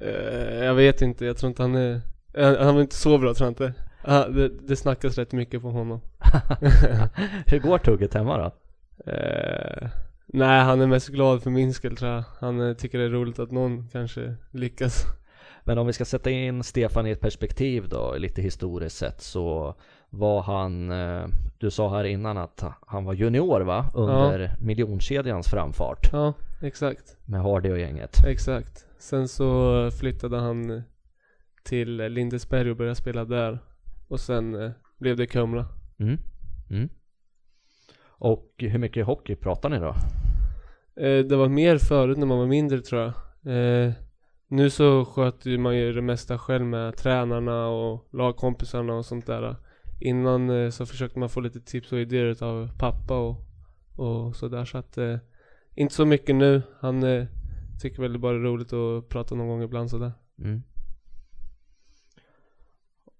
Eh, 0.00 0.64
jag 0.64 0.74
vet 0.74 1.02
inte, 1.02 1.24
jag 1.24 1.36
tror 1.36 1.48
inte 1.48 1.62
han 1.62 1.74
är... 1.74 2.00
eh, 2.34 2.58
han 2.58 2.74
var 2.74 2.80
inte 2.82 2.96
så 2.96 3.18
bra 3.18 3.34
tror 3.34 3.46
jag 3.46 3.50
inte. 3.50 3.74
Ah, 4.02 4.24
det, 4.24 4.48
det 4.48 4.76
snackas 4.76 5.18
rätt 5.18 5.32
mycket 5.32 5.62
på 5.62 5.70
honom. 5.70 6.00
Hur 7.46 7.58
går 7.58 7.78
tugget 7.78 8.14
hemma 8.14 8.38
då? 8.38 8.52
Eh, 9.12 9.88
nej, 10.26 10.60
han 10.60 10.80
är 10.80 10.86
mest 10.86 11.08
glad 11.08 11.42
för 11.42 11.50
min 11.50 11.74
skull 11.74 11.96
tror 11.96 12.10
jag. 12.10 12.24
Han 12.40 12.76
tycker 12.76 12.98
det 12.98 13.04
är 13.04 13.08
roligt 13.08 13.38
att 13.38 13.50
någon 13.50 13.88
kanske 13.88 14.34
lyckas. 14.50 15.04
Men 15.64 15.78
om 15.78 15.86
vi 15.86 15.92
ska 15.92 16.04
sätta 16.04 16.30
in 16.30 16.62
Stefan 16.62 17.06
i 17.06 17.10
ett 17.10 17.20
perspektiv 17.20 17.88
då, 17.88 18.14
lite 18.18 18.42
historiskt 18.42 18.96
sett 18.96 19.20
så 19.20 19.74
var 20.10 20.42
han, 20.42 20.90
eh, 20.90 21.26
du 21.58 21.70
sa 21.70 21.96
här 21.96 22.04
innan 22.04 22.38
att 22.38 22.64
han 22.86 23.04
var 23.04 23.14
junior 23.14 23.60
va? 23.60 23.90
Under 23.94 24.56
miljonkedjans 24.60 25.48
framfart 25.48 26.08
Ja, 26.12 26.32
exakt. 26.62 27.16
med 27.24 27.42
Hardy 27.42 27.70
och 27.70 27.78
gänget. 27.78 28.24
Exakt. 28.26 28.86
Sen 28.98 29.28
så 29.28 29.90
flyttade 29.90 30.38
han 30.38 30.82
till 31.64 31.96
Lindesberg 31.96 32.70
och 32.70 32.76
började 32.76 32.94
spela 32.96 33.24
där. 33.24 33.58
Och 34.08 34.20
sen 34.20 34.62
eh, 34.62 34.70
blev 34.98 35.16
det 35.16 35.26
Kumla. 35.26 35.66
Mm. 35.98 36.18
Mm. 36.70 36.88
Och 38.08 38.54
hur 38.58 38.78
mycket 38.78 39.06
hockey 39.06 39.36
pratar 39.36 39.68
ni 39.68 39.78
då? 39.78 39.94
Eh, 41.02 41.24
det 41.24 41.36
var 41.36 41.48
mer 41.48 41.78
förut 41.78 42.18
när 42.18 42.26
man 42.26 42.38
var 42.38 42.46
mindre 42.46 42.80
tror 42.80 43.00
jag. 43.02 43.12
Nu 44.48 44.70
så 44.70 45.04
sköter 45.04 45.58
man 45.58 45.76
ju 45.76 45.92
det 45.92 46.02
mesta 46.02 46.38
själv 46.38 46.64
med 46.66 46.96
tränarna 46.96 47.68
och 47.68 48.08
lagkompisarna 48.12 48.94
och 48.94 49.04
sånt 49.04 49.26
där. 49.26 49.56
Innan 50.00 50.50
eh, 50.50 50.70
så 50.70 50.86
försökte 50.86 51.18
man 51.18 51.28
få 51.28 51.40
lite 51.40 51.60
tips 51.60 51.92
och 51.92 52.00
idéer 52.00 52.42
av 52.42 52.70
pappa 52.78 53.18
och, 53.18 53.36
och 53.96 54.36
sådär. 54.36 54.64
Så 54.64 54.78
att 54.78 54.98
eh, 54.98 55.16
inte 55.74 55.94
så 55.94 56.04
mycket 56.04 56.36
nu. 56.36 56.62
Han 56.80 57.02
eh, 57.02 57.26
tycker 57.82 58.02
väl 58.02 58.12
det 58.12 58.18
bara 58.18 58.36
är 58.36 58.40
roligt 58.40 58.72
att 58.72 59.08
prata 59.08 59.34
någon 59.34 59.48
gång 59.48 59.62
ibland 59.62 59.90
sådär. 59.90 60.12
Mm. 60.38 60.62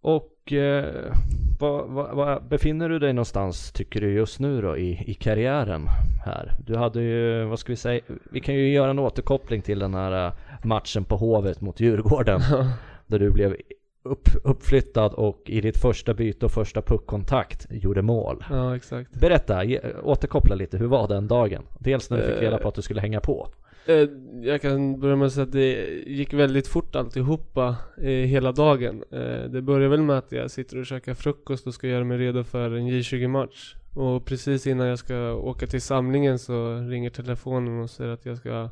Och 0.01 0.53
eh, 0.53 1.15
vad, 1.61 1.89
vad, 1.89 2.17
vad 2.17 2.49
befinner 2.49 2.89
du 2.89 2.99
dig 2.99 3.13
någonstans 3.13 3.73
tycker 3.73 4.01
du 4.01 4.13
just 4.13 4.41
nu 4.41 4.61
då 4.61 4.77
i, 4.77 5.05
i 5.07 5.15
karriären 5.15 5.87
här? 6.25 6.57
Du 6.67 6.77
hade 6.77 7.03
ju, 7.03 7.45
vad 7.45 7.59
ska 7.59 7.73
vi 7.73 7.77
säga, 7.77 8.01
vi 8.33 8.41
kan 8.41 8.55
ju 8.55 8.73
göra 8.73 8.91
en 8.91 8.99
återkoppling 8.99 9.63
till 9.63 9.79
den 9.79 9.95
här 9.95 10.33
matchen 10.65 11.05
på 11.05 11.17
Hovet 11.17 11.61
mot 11.61 11.81
Djurgården. 11.81 12.41
där 13.07 13.19
du 13.19 13.31
blev 13.31 13.57
upp, 14.03 14.29
uppflyttad 14.45 15.13
och 15.15 15.43
i 15.47 15.61
ditt 15.61 15.77
första 15.79 16.15
byte 16.15 16.47
och 16.47 16.53
första 16.53 16.83
puckkontakt 16.83 17.67
gjorde 17.71 18.03
mål. 18.03 18.45
ja, 18.51 18.77
exakt. 18.77 19.21
Berätta, 19.21 19.65
ge, 19.65 19.81
återkoppla 20.03 20.55
lite, 20.55 20.79
hur 20.79 20.87
var 20.87 21.09
den 21.09 21.29
dagen? 21.29 21.63
Dels 21.79 22.11
när 22.11 22.17
du 22.17 22.23
fick 22.23 22.37
Eh. 22.37 22.41
reda 22.41 22.59
på 22.59 22.69
att 22.69 22.75
du 22.75 22.83
skulle 22.83 23.01
hänga 23.01 23.21
på. 23.21 23.49
Eh, 23.87 24.09
Jag 24.43 24.63
kan 24.63 25.01
börja 25.01 25.17
med 25.17 25.27
att 25.27 25.33
säga 25.33 25.45
att 25.45 25.53
det 25.53 25.89
gick 26.07 26.33
väldigt 26.35 26.69
fort 26.69 26.97
alltihopa 26.97 27.77
eh, 27.99 28.05
hela 28.11 28.53
dagen. 28.53 29.03
Eh, 29.13 29.51
det 29.51 29.63
börjar 29.63 29.89
väl 29.89 30.03
med 30.03 30.19
att 30.19 30.33
jag 30.33 30.51
sitter 30.51 30.79
och 30.79 30.87
käkar 30.87 31.15
frukost 31.15 31.67
och 31.67 31.75
ska 31.75 31.87
göra 31.89 32.05
mig 32.05 32.19
redo 32.19 32.45
för 32.45 32.71
en 32.71 32.89
J20-match. 32.89 33.75
Och 33.95 34.25
precis 34.25 34.67
innan 34.67 34.87
jag 34.87 34.99
ska 34.99 35.33
åka 35.35 35.67
till 35.67 35.83
samlingen 35.83 36.39
så 36.39 36.75
ringer 36.75 37.11
telefonen 37.11 37.81
och 37.81 37.91
säger 37.91 38.11
att 38.11 38.27
jag 38.27 38.37
ska 38.39 38.69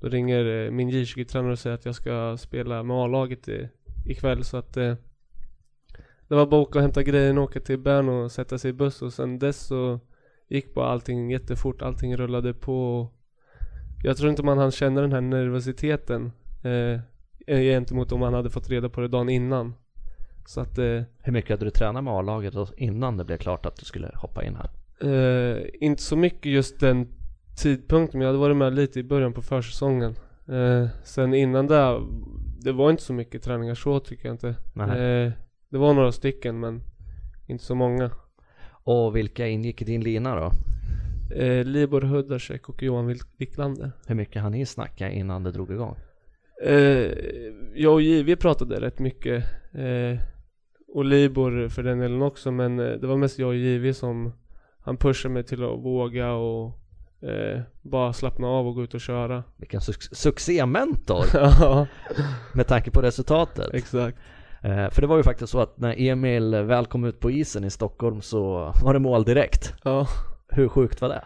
då 0.00 0.08
ringer 0.08 0.64
eh, 0.66 0.70
min 0.70 0.90
J20-tränare 0.90 1.52
och 1.52 1.58
säger 1.58 1.74
att 1.74 1.84
jag 1.86 1.94
ska 1.94 2.36
spela 2.36 2.82
med 2.82 2.96
A-laget 2.96 3.48
i, 3.48 3.68
ikväll 4.10 4.44
så 4.44 4.56
att 4.56 4.76
eh, 4.76 4.94
det 6.28 6.34
var 6.34 6.46
bara 6.46 6.62
att 6.62 6.68
åka 6.68 6.78
och 6.78 6.82
hämta 6.82 7.02
grejerna, 7.02 7.40
åka 7.40 7.60
till 7.60 7.78
Bern 7.78 8.08
och 8.08 8.32
sätta 8.32 8.58
sig 8.58 8.70
i 8.70 8.72
buss 8.72 9.02
och 9.02 9.12
sen 9.12 9.38
dess 9.38 9.66
så 9.66 10.00
gick 10.48 10.74
bara 10.74 10.88
allting 10.88 11.30
jättefort, 11.30 11.82
allting 11.82 12.16
rullade 12.16 12.54
på. 12.54 13.08
Jag 14.02 14.16
tror 14.16 14.30
inte 14.30 14.42
man 14.42 14.58
hann 14.58 14.70
känna 14.70 15.00
den 15.00 15.12
här 15.12 15.20
nervositeten 15.20 16.32
eh, 16.62 17.00
gentemot 17.46 18.12
om 18.12 18.20
man 18.20 18.34
hade 18.34 18.50
fått 18.50 18.70
reda 18.70 18.88
på 18.88 19.00
det 19.00 19.08
dagen 19.08 19.28
innan. 19.28 19.74
Så 20.46 20.60
att 20.60 20.78
eh, 20.78 21.02
Hur 21.18 21.32
mycket 21.32 21.50
hade 21.50 21.64
du 21.64 21.70
tränat 21.70 22.04
med 22.04 22.14
A-laget 22.14 22.54
innan 22.76 23.16
det 23.16 23.24
blev 23.24 23.36
klart 23.36 23.66
att 23.66 23.76
du 23.76 23.84
skulle 23.84 24.10
hoppa 24.14 24.44
in 24.44 24.56
här? 24.56 24.70
Eh, 25.00 25.66
inte 25.80 26.02
så 26.02 26.16
mycket 26.16 26.52
just 26.52 26.80
den 26.80 27.08
tidpunkten, 27.62 28.18
men 28.18 28.26
jag 28.26 28.28
hade 28.28 28.38
varit 28.38 28.56
med 28.56 28.74
lite 28.74 29.00
i 29.00 29.02
början 29.02 29.32
på 29.32 29.42
försäsongen. 29.42 30.14
Eh, 30.48 30.88
sen 31.04 31.34
innan 31.34 31.66
det, 31.66 32.00
det 32.64 32.72
var 32.72 32.90
inte 32.90 33.02
så 33.02 33.12
mycket 33.12 33.42
träningar 33.42 33.74
så 33.74 34.00
tycker 34.00 34.28
jag 34.28 34.34
inte. 34.34 34.54
Eh, 34.96 35.32
det 35.68 35.78
var 35.78 35.94
några 35.94 36.12
stycken 36.12 36.60
men 36.60 36.82
inte 37.46 37.64
så 37.64 37.74
många. 37.74 38.10
Och 38.70 39.16
vilka 39.16 39.46
ingick 39.46 39.82
i 39.82 39.84
din 39.84 40.00
lina 40.00 40.36
då? 40.40 40.52
Eh, 41.34 41.64
Libor 41.64 42.00
Huddasek 42.00 42.68
och 42.68 42.82
Johan 42.82 43.10
Wik- 43.10 43.26
Wiklander. 43.38 43.92
Hur 44.06 44.14
mycket 44.14 44.42
hann 44.42 44.52
ni 44.52 44.66
snacka 44.66 45.10
innan 45.10 45.42
det 45.42 45.52
drog 45.52 45.70
igång? 45.70 45.96
Eh, 46.64 47.12
jag 47.74 47.92
och 47.94 48.02
JV 48.02 48.36
pratade 48.36 48.80
rätt 48.80 48.98
mycket. 48.98 49.44
Eh, 49.74 50.18
och 50.94 51.04
Libor 51.04 51.68
för 51.68 51.82
den 51.82 51.98
delen 51.98 52.22
också 52.22 52.50
men 52.52 52.78
eh, 52.78 52.90
det 53.00 53.06
var 53.06 53.16
mest 53.16 53.38
jag 53.38 53.48
och 53.48 53.56
JV 53.56 53.92
som 53.92 54.32
han 54.80 54.96
pushade 54.96 55.34
mig 55.34 55.44
till 55.44 55.64
att 55.64 55.70
våga 55.84 56.32
och 56.32 56.72
eh, 57.22 57.60
bara 57.82 58.12
slappna 58.12 58.46
av 58.46 58.66
och 58.66 58.74
gå 58.74 58.82
ut 58.82 58.94
och 58.94 59.00
köra. 59.00 59.44
Vilken 59.56 59.80
su- 59.80 60.14
succémentor 60.14 61.24
med 62.56 62.66
tanke 62.66 62.90
på 62.90 63.00
resultatet. 63.02 63.74
exakt. 63.74 64.18
Eh, 64.62 64.90
för 64.90 65.00
det 65.00 65.06
var 65.06 65.16
ju 65.16 65.22
faktiskt 65.22 65.52
så 65.52 65.60
att 65.60 65.78
när 65.78 65.94
Emil 65.98 66.54
väl 66.54 66.86
kom 66.86 67.04
ut 67.04 67.20
på 67.20 67.30
isen 67.30 67.64
i 67.64 67.70
Stockholm 67.70 68.20
så 68.20 68.72
var 68.84 68.92
det 68.92 68.98
mål 68.98 69.24
direkt. 69.24 69.74
Ja, 69.84 70.06
Hur 70.48 70.68
sjukt 70.68 71.00
var 71.00 71.08
det? 71.08 71.24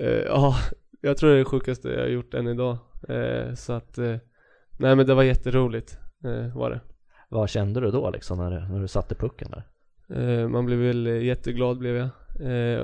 eh, 0.00 0.24
ja, 0.26 0.54
jag 1.00 1.16
tror 1.16 1.30
det 1.30 1.34
är 1.36 1.38
det 1.38 1.44
sjukaste 1.44 1.88
jag 1.88 2.00
har 2.00 2.08
gjort 2.08 2.34
än 2.34 2.48
idag. 2.48 2.78
Eh, 3.08 3.54
så 3.54 3.72
att, 3.72 3.98
eh, 3.98 4.16
nej 4.78 4.96
men 4.96 5.06
det 5.06 5.14
var 5.14 5.22
jätteroligt 5.22 5.98
eh, 6.24 6.56
var 6.56 6.70
det. 6.70 6.80
Vad 7.28 7.48
kände 7.48 7.80
du 7.80 7.90
då 7.90 8.10
liksom 8.10 8.38
när, 8.38 8.50
du- 8.50 8.68
när 8.72 8.80
du 8.80 8.88
satte 8.88 9.14
pucken 9.14 9.50
där? 9.50 9.62
Man 10.48 10.66
blev 10.66 10.78
väl 10.78 11.06
jätteglad 11.06 11.78
blev 11.78 11.96
jag. 11.96 12.08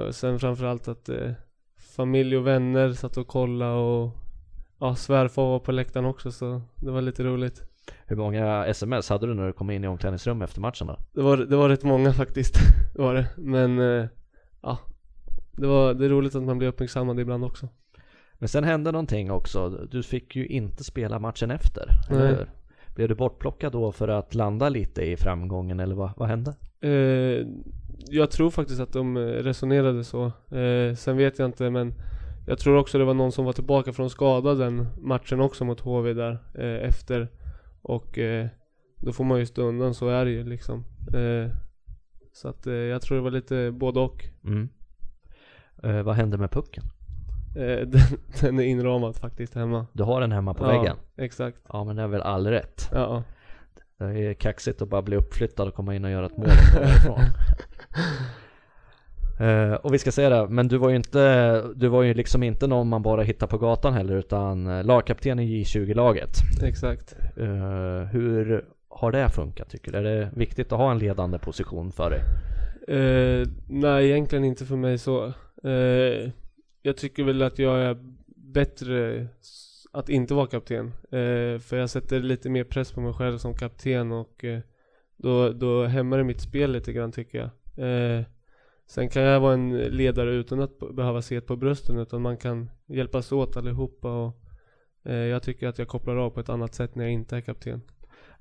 Och 0.06 0.14
sen 0.14 0.38
framförallt 0.38 0.88
att 0.88 1.08
familj 1.98 2.36
och 2.36 2.46
vänner 2.46 2.92
satt 2.92 3.16
och 3.16 3.26
kollade 3.26 3.72
och 3.72 4.16
ja, 4.78 4.94
svärfar 4.94 5.42
var 5.42 5.58
på 5.58 5.72
läktaren 5.72 6.06
också 6.06 6.30
så 6.30 6.62
det 6.76 6.90
var 6.90 7.02
lite 7.02 7.24
roligt. 7.24 7.62
Hur 8.06 8.16
många 8.16 8.66
sms 8.66 9.10
hade 9.10 9.26
du 9.26 9.34
när 9.34 9.46
du 9.46 9.52
kom 9.52 9.70
in 9.70 9.84
i 9.84 9.88
omklädningsrummet 9.88 10.48
efter 10.48 10.60
matchen 10.60 10.86
då? 10.86 10.98
Det 11.12 11.22
var, 11.22 11.36
det 11.36 11.56
var 11.56 11.68
rätt 11.68 11.84
många 11.84 12.12
faktiskt, 12.12 12.54
det 12.94 13.02
var 13.02 13.14
det. 13.14 13.26
Men 13.36 13.78
eh, 13.78 14.06
ja, 14.62 14.78
det 15.52 15.66
var 15.66 15.94
det 15.94 16.04
är 16.04 16.08
roligt 16.08 16.34
att 16.34 16.42
man 16.42 16.58
blir 16.58 16.68
uppmärksammad 16.68 17.20
ibland 17.20 17.44
också. 17.44 17.68
Men 18.34 18.48
sen 18.48 18.64
hände 18.64 18.92
någonting 18.92 19.30
också. 19.30 19.68
Du 19.90 20.02
fick 20.02 20.36
ju 20.36 20.46
inte 20.46 20.84
spela 20.84 21.18
matchen 21.18 21.50
efter, 21.50 21.88
eller 22.10 22.24
Nej. 22.24 22.34
hur? 22.34 22.50
Blev 22.98 23.08
du 23.08 23.14
bortplockad 23.14 23.72
då 23.72 23.92
för 23.92 24.08
att 24.08 24.34
landa 24.34 24.68
lite 24.68 25.02
i 25.02 25.16
framgången 25.16 25.80
eller 25.80 25.94
vad, 25.94 26.10
vad 26.16 26.28
hände? 26.28 26.54
Eh, 26.80 27.46
jag 28.08 28.30
tror 28.30 28.50
faktiskt 28.50 28.80
att 28.80 28.92
de 28.92 29.16
eh, 29.16 29.20
resonerade 29.20 30.04
så. 30.04 30.24
Eh, 30.56 30.94
sen 30.94 31.16
vet 31.16 31.38
jag 31.38 31.48
inte 31.48 31.70
men 31.70 31.94
jag 32.46 32.58
tror 32.58 32.76
också 32.76 32.98
det 32.98 33.04
var 33.04 33.14
någon 33.14 33.32
som 33.32 33.44
var 33.44 33.52
tillbaka 33.52 33.92
från 33.92 34.10
skada 34.10 34.54
den 34.54 34.86
matchen 35.00 35.40
också 35.40 35.64
mot 35.64 35.80
HV 35.80 36.14
där 36.14 36.38
eh, 36.54 36.88
efter. 36.88 37.28
Och 37.82 38.18
eh, 38.18 38.46
då 38.96 39.12
får 39.12 39.24
man 39.24 39.38
ju 39.38 39.46
stå 39.46 39.62
undan, 39.62 39.94
så 39.94 40.08
är 40.08 40.24
det 40.24 40.30
ju 40.30 40.44
liksom. 40.44 40.84
Eh, 41.14 41.50
så 42.32 42.48
att 42.48 42.66
jag 42.66 43.02
tror 43.02 43.16
det 43.16 43.22
var 43.22 43.30
lite 43.30 43.70
både 43.70 44.00
och. 44.00 44.24
Mm. 44.44 44.68
Vad 46.04 46.14
hände 46.14 46.38
med 46.38 46.50
pucken? 46.50 46.84
Eh, 47.58 47.64
den, 47.86 48.00
den 48.40 48.58
är 48.58 48.64
inramad 48.64 49.16
faktiskt 49.16 49.54
hemma. 49.54 49.86
Du 49.92 50.02
har 50.02 50.20
den 50.20 50.32
hemma 50.32 50.54
på 50.54 50.64
väggen? 50.66 50.96
Ja, 51.16 51.24
exakt. 51.24 51.58
Ja 51.68 51.84
men 51.84 51.96
det 51.96 52.02
är 52.02 52.06
väl 52.08 52.22
all 52.22 52.46
rätt. 52.46 52.90
Ja, 52.92 53.22
Det 53.98 54.04
är 54.04 54.34
kaxigt 54.34 54.82
att 54.82 54.88
bara 54.88 55.02
bli 55.02 55.16
uppflyttad 55.16 55.68
och 55.68 55.74
komma 55.74 55.94
in 55.94 56.04
och 56.04 56.10
göra 56.10 56.26
ett 56.26 56.36
mål 56.36 56.48
därifrån. 56.74 57.20
Eh, 59.40 59.72
och 59.72 59.94
vi 59.94 59.98
ska 59.98 60.12
säga 60.12 60.30
det, 60.30 60.48
men 60.48 60.68
du 60.68 60.78
var 60.78 60.90
ju 60.90 60.96
inte, 60.96 61.62
du 61.74 61.88
var 61.88 62.02
ju 62.02 62.14
liksom 62.14 62.42
inte 62.42 62.66
någon 62.66 62.88
man 62.88 63.02
bara 63.02 63.22
hittar 63.22 63.46
på 63.46 63.58
gatan 63.58 63.94
heller 63.94 64.16
utan 64.16 64.66
eh, 64.66 64.84
lagkapten 64.84 65.38
i 65.38 65.62
J20-laget. 65.62 66.30
exakt. 66.62 67.16
Eh, 67.36 68.06
hur 68.12 68.64
har 68.88 69.12
det 69.12 69.28
funkat 69.28 69.70
tycker 69.70 69.92
du? 69.92 69.98
Är 69.98 70.02
det 70.02 70.30
viktigt 70.34 70.72
att 70.72 70.78
ha 70.78 70.90
en 70.90 70.98
ledande 70.98 71.38
position 71.38 71.92
för 71.92 72.10
dig? 72.10 72.20
Eh, 72.98 73.48
nej, 73.68 74.10
egentligen 74.10 74.44
inte 74.44 74.64
för 74.64 74.76
mig 74.76 74.98
så. 74.98 75.32
Jag 76.82 76.96
tycker 76.96 77.24
väl 77.24 77.42
att 77.42 77.58
jag 77.58 77.78
är 77.78 77.96
bättre 78.36 79.28
att 79.92 80.08
inte 80.08 80.34
vara 80.34 80.46
kapten. 80.46 80.86
Eh, 80.86 81.58
för 81.58 81.76
jag 81.76 81.90
sätter 81.90 82.20
lite 82.20 82.50
mer 82.50 82.64
press 82.64 82.92
på 82.92 83.00
mig 83.00 83.12
själv 83.12 83.38
som 83.38 83.54
kapten 83.54 84.12
och 84.12 84.44
eh, 84.44 84.60
då, 85.16 85.52
då 85.52 85.84
hämmar 85.84 86.18
det 86.18 86.24
mitt 86.24 86.40
spel 86.40 86.72
lite 86.72 86.92
grann 86.92 87.12
tycker 87.12 87.38
jag. 87.38 87.50
Eh, 87.88 88.24
sen 88.86 89.08
kan 89.08 89.22
jag 89.22 89.40
vara 89.40 89.54
en 89.54 89.78
ledare 89.78 90.34
utan 90.34 90.60
att 90.60 90.78
behöva 90.78 91.22
se 91.22 91.40
på 91.40 91.56
brösten 91.56 91.98
utan 91.98 92.22
man 92.22 92.36
kan 92.36 92.70
hjälpas 92.86 93.32
åt 93.32 93.56
allihopa 93.56 94.26
och 94.26 94.42
eh, 95.04 95.14
jag 95.14 95.42
tycker 95.42 95.68
att 95.68 95.78
jag 95.78 95.88
kopplar 95.88 96.16
av 96.16 96.30
på 96.30 96.40
ett 96.40 96.48
annat 96.48 96.74
sätt 96.74 96.94
när 96.94 97.04
jag 97.04 97.12
inte 97.12 97.36
är 97.36 97.40
kapten. 97.40 97.82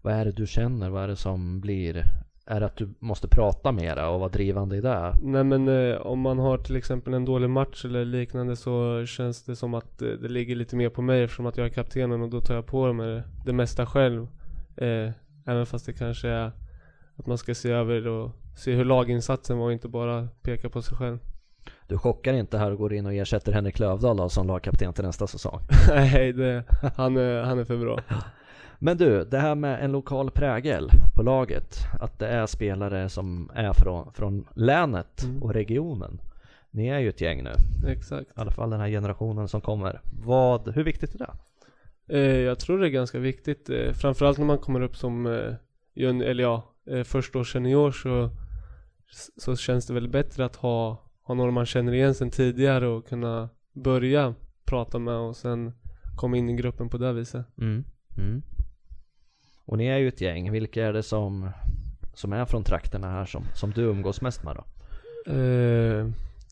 Vad 0.02 0.14
är 0.14 0.26
det 0.26 0.32
du 0.32 0.48
känner? 0.48 0.90
Vad 0.90 1.04
är 1.04 1.08
det 1.08 1.16
som 1.16 1.62
blir? 1.62 2.04
Är 2.50 2.62
att 2.62 2.76
du 2.76 2.90
måste 3.00 3.28
prata 3.28 3.72
mera 3.72 4.10
och 4.10 4.20
vara 4.20 4.30
drivande 4.30 4.78
i 4.78 4.82
det? 4.82 5.14
Nej 5.22 5.44
men 5.44 5.68
eh, 5.68 5.98
om 5.98 6.20
man 6.20 6.40
har 6.40 6.58
till 6.58 6.76
exempel 6.76 7.14
en 7.14 7.26
dålig 7.26 7.50
match 7.50 7.86
eller 7.86 8.06
liknande 8.06 8.56
så 8.56 9.06
känns 9.06 9.44
det 9.44 9.56
som 9.56 9.74
att 9.74 10.02
eh, 10.02 10.10
det 10.10 10.28
ligger 10.28 10.56
lite 10.56 10.76
mer 10.76 10.90
på 10.90 11.02
mig 11.02 11.24
eftersom 11.24 11.46
att 11.46 11.58
jag 11.58 11.66
är 11.66 11.72
kaptenen 11.72 12.22
och 12.22 12.30
då 12.30 12.42
tar 12.42 12.56
jag 12.56 12.66
på 12.66 12.94
mig 12.94 13.08
det, 13.08 13.24
det 13.46 13.54
mesta 13.54 13.86
själv. 13.86 14.28
Eh, 14.78 15.12
även 15.46 15.66
fast 15.66 15.86
det 15.86 15.94
kanske 15.94 16.28
är 16.30 16.52
att 17.16 17.28
man 17.28 17.38
ska 17.38 17.56
se 17.56 17.72
över 17.72 18.08
och 18.08 18.32
se 18.58 18.74
hur 18.74 18.86
laginsatsen 18.86 19.58
var 19.58 19.66
och 19.66 19.74
inte 19.74 19.88
bara 19.88 20.28
peka 20.42 20.70
på 20.70 20.82
sig 20.82 20.98
själv. 20.98 21.20
Du 21.88 21.98
chockar 21.98 22.34
inte 22.34 22.58
här 22.58 22.72
och 22.72 22.78
går 22.78 22.94
in 22.94 23.06
och 23.06 23.14
ersätter 23.14 23.52
Henrik 23.52 23.80
Lövdahl 23.80 24.18
då, 24.18 24.30
som 24.30 24.48
lagkapten 24.48 24.94
till 24.94 25.04
nästa 25.04 25.28
säsong? 25.28 25.60
Nej, 25.90 26.34
det, 26.34 26.64
han, 26.96 27.18
är, 27.18 27.42
han 27.42 27.60
är 27.60 27.66
för 27.66 27.78
bra. 27.78 28.00
Men 28.80 28.98
du, 28.98 29.24
det 29.24 29.38
här 29.38 29.56
med 29.56 29.84
en 29.84 29.92
lokal 29.92 30.32
prägel 30.32 30.90
på 31.16 31.24
laget. 31.24 31.78
Att 32.00 32.20
det 32.20 32.28
är 32.28 32.46
spelare 32.46 33.10
som 33.10 33.52
är 33.56 33.74
från, 33.74 34.14
från 34.14 34.48
länet 34.54 35.24
Mm. 35.24 35.44
och 35.44 35.54
regionen. 35.54 36.22
Ni 36.72 36.88
är 36.88 37.00
ju 37.00 37.10
ett 37.10 37.22
gäng 37.22 37.44
nu. 37.44 37.52
Exakt. 37.92 38.28
I 38.30 38.34
alla 38.36 38.52
fall 38.52 38.70
den 38.70 38.80
här 38.80 38.90
generationen 38.90 39.48
som 39.48 39.62
kommer. 39.62 40.02
Vad, 40.24 40.76
hur 40.76 40.84
viktigt 40.84 41.16
är 41.16 41.18
det? 41.20 41.34
Eh, 42.18 42.38
jag 42.40 42.60
tror 42.60 42.80
det 42.80 42.88
är 42.88 42.90
ganska 42.90 43.20
viktigt. 43.20 43.70
Eh, 43.70 43.92
framförallt 43.94 44.38
när 44.38 44.46
man 44.46 44.58
kommer 44.58 44.82
upp 44.82 44.96
som, 44.98 45.26
eh, 45.26 45.54
eller 45.96 46.44
ja, 46.44 46.74
eh, 46.88 47.04
första 47.04 47.40
års 47.40 47.52
senior 47.54 47.92
så, 47.92 48.30
så 49.38 49.56
känns 49.56 49.88
det 49.88 49.94
väl 49.94 50.10
bättre 50.10 50.46
att 50.46 50.56
ha, 50.56 51.06
ha 51.24 51.36
några 51.36 51.52
man 51.52 51.66
känner 51.66 51.94
igen 51.94 52.14
sedan 52.14 52.30
tidigare 52.30 52.88
och 52.88 53.08
kunna 53.08 53.50
börja 53.74 54.34
prata 54.66 55.00
med 55.00 55.16
och 55.16 55.36
sen 55.36 55.74
komma 56.16 56.38
in 56.38 56.50
i 56.50 56.54
gruppen 56.56 56.90
på 56.90 56.98
det 56.98 57.14
viset. 57.14 57.46
Mm. 57.58 57.84
Mm. 58.18 58.42
Och 59.68 59.78
ni 59.78 59.86
är 59.86 59.98
ju 59.98 60.08
ett 60.08 60.22
gäng. 60.22 60.52
Vilka 60.52 60.86
är 60.86 60.94
det 60.94 61.04
som, 61.04 61.50
som 62.14 62.34
är 62.34 62.46
från 62.46 62.64
trakterna 62.64 63.10
här 63.12 63.26
som, 63.26 63.44
som 63.56 63.72
du 63.72 63.82
umgås 63.82 64.22
mest 64.22 64.44
med 64.44 64.56
då? 64.56 64.64
Eh, 65.34 66.08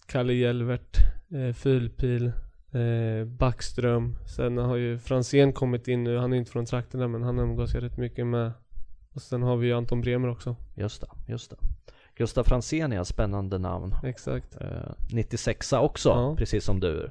Kalle 0.07 0.33
Hjelvert, 0.33 0.97
eh, 1.31 1.53
Fylpil, 1.53 2.31
eh, 2.71 3.25
Backström. 3.27 4.15
Sen 4.35 4.57
har 4.57 4.75
ju 4.75 4.97
Franzén 4.97 5.53
kommit 5.53 5.87
in 5.87 6.03
nu. 6.03 6.17
Han 6.17 6.33
är 6.33 6.37
inte 6.37 6.51
från 6.51 6.65
trakterna 6.65 7.07
men 7.07 7.23
han 7.23 7.39
umgås 7.39 7.73
jag 7.73 7.83
rätt 7.83 7.97
mycket 7.97 8.27
med. 8.27 8.51
Och 9.13 9.21
sen 9.21 9.43
har 9.43 9.57
vi 9.57 9.67
ju 9.67 9.73
Anton 9.73 10.01
Bremer 10.01 10.27
också. 10.29 10.55
Just 10.75 11.01
det, 11.01 11.07
just 11.27 11.49
det. 11.51 11.57
Gustav 12.15 12.43
Franzén 12.43 12.93
är 12.93 13.01
ett 13.01 13.07
spännande 13.07 13.57
namn. 13.57 13.93
Exakt. 14.03 14.61
Eh, 14.61 14.91
96 15.13 15.73
också, 15.73 16.09
Ja. 16.09 16.35
precis 16.37 16.63
som 16.65 16.79
du. 16.79 17.09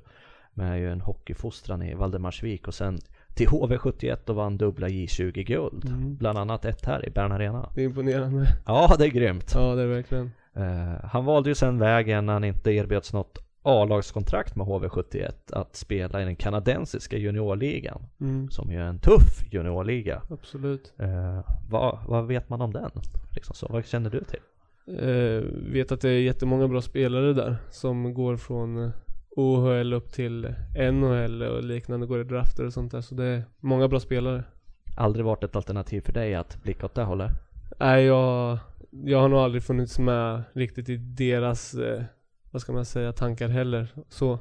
Med 0.54 0.78
ju 0.80 0.90
en 0.92 1.00
hockeyfostran 1.00 1.82
i 1.82 1.94
Valdemarsvik 1.94 2.68
och 2.68 2.74
sen 2.74 2.98
till 3.34 3.48
HV71 3.48 4.30
och 4.30 4.36
vann 4.36 4.56
dubbla 4.56 4.88
J20-guld. 4.88 5.84
Mm. 5.88 6.16
Bland 6.16 6.38
annat 6.38 6.64
ett 6.64 6.84
här 6.84 7.08
i 7.08 7.10
Bern 7.10 7.32
Arena. 7.32 7.70
Det 7.74 7.80
är 7.80 7.84
imponerande. 7.84 8.46
Ja, 8.66 8.94
det 8.98 9.04
är 9.04 9.10
grymt. 9.10 9.52
Ja 9.54 9.74
det 9.74 9.82
är 9.82 9.86
verkligen. 9.86 10.30
Eh, 10.54 11.04
han 11.04 11.24
valde 11.24 11.50
ju 11.50 11.54
sen 11.54 11.78
vägen 11.78 12.26
när 12.26 12.32
han 12.32 12.44
inte 12.44 12.72
erbjöds 12.72 13.12
något 13.12 13.38
A-lagskontrakt 13.62 14.56
med 14.56 14.66
HV71 14.66 15.32
att 15.52 15.76
spela 15.76 16.22
i 16.22 16.24
den 16.24 16.36
kanadensiska 16.36 17.16
juniorligan. 17.16 18.02
Mm. 18.20 18.50
Som 18.50 18.72
ju 18.72 18.78
är 18.78 18.84
en 18.84 18.98
tuff 18.98 19.52
juniorliga. 19.52 20.22
Absolut. 20.30 20.92
Eh, 20.98 21.40
vad, 21.70 21.98
vad 22.06 22.26
vet 22.26 22.48
man 22.48 22.60
om 22.60 22.72
den? 22.72 22.90
Liksom 23.30 23.54
så, 23.56 23.68
vad 23.70 23.86
känner 23.86 24.10
du 24.10 24.24
till? 24.24 24.40
Eh, 24.86 25.42
vet 25.72 25.92
att 25.92 26.00
det 26.00 26.10
är 26.10 26.20
jättemånga 26.20 26.68
bra 26.68 26.80
spelare 26.80 27.32
där 27.32 27.56
som 27.70 28.14
går 28.14 28.36
från 28.36 28.92
OHL 29.36 29.92
upp 29.92 30.12
till 30.12 30.54
NHL 30.92 31.42
och 31.42 31.64
liknande, 31.64 32.06
går 32.06 32.20
i 32.20 32.24
drafter 32.24 32.66
och 32.66 32.72
sånt 32.72 32.92
där. 32.92 33.00
Så 33.00 33.14
det 33.14 33.24
är 33.24 33.44
många 33.60 33.88
bra 33.88 34.00
spelare. 34.00 34.44
Aldrig 34.96 35.24
varit 35.24 35.44
ett 35.44 35.56
alternativ 35.56 36.00
för 36.00 36.12
dig 36.12 36.34
att 36.34 36.62
blicka 36.62 36.86
åt 36.86 36.94
det 36.94 37.02
hållet? 37.02 37.32
Nej, 37.80 38.04
jag, 38.04 38.58
jag 38.90 39.20
har 39.20 39.28
nog 39.28 39.38
aldrig 39.38 39.62
funnits 39.62 39.98
med 39.98 40.42
riktigt 40.52 40.88
i 40.88 40.96
deras, 40.96 41.74
eh, 41.74 42.02
vad 42.50 42.62
ska 42.62 42.72
man 42.72 42.84
säga, 42.84 43.12
tankar 43.12 43.48
heller. 43.48 43.88
Så. 44.08 44.38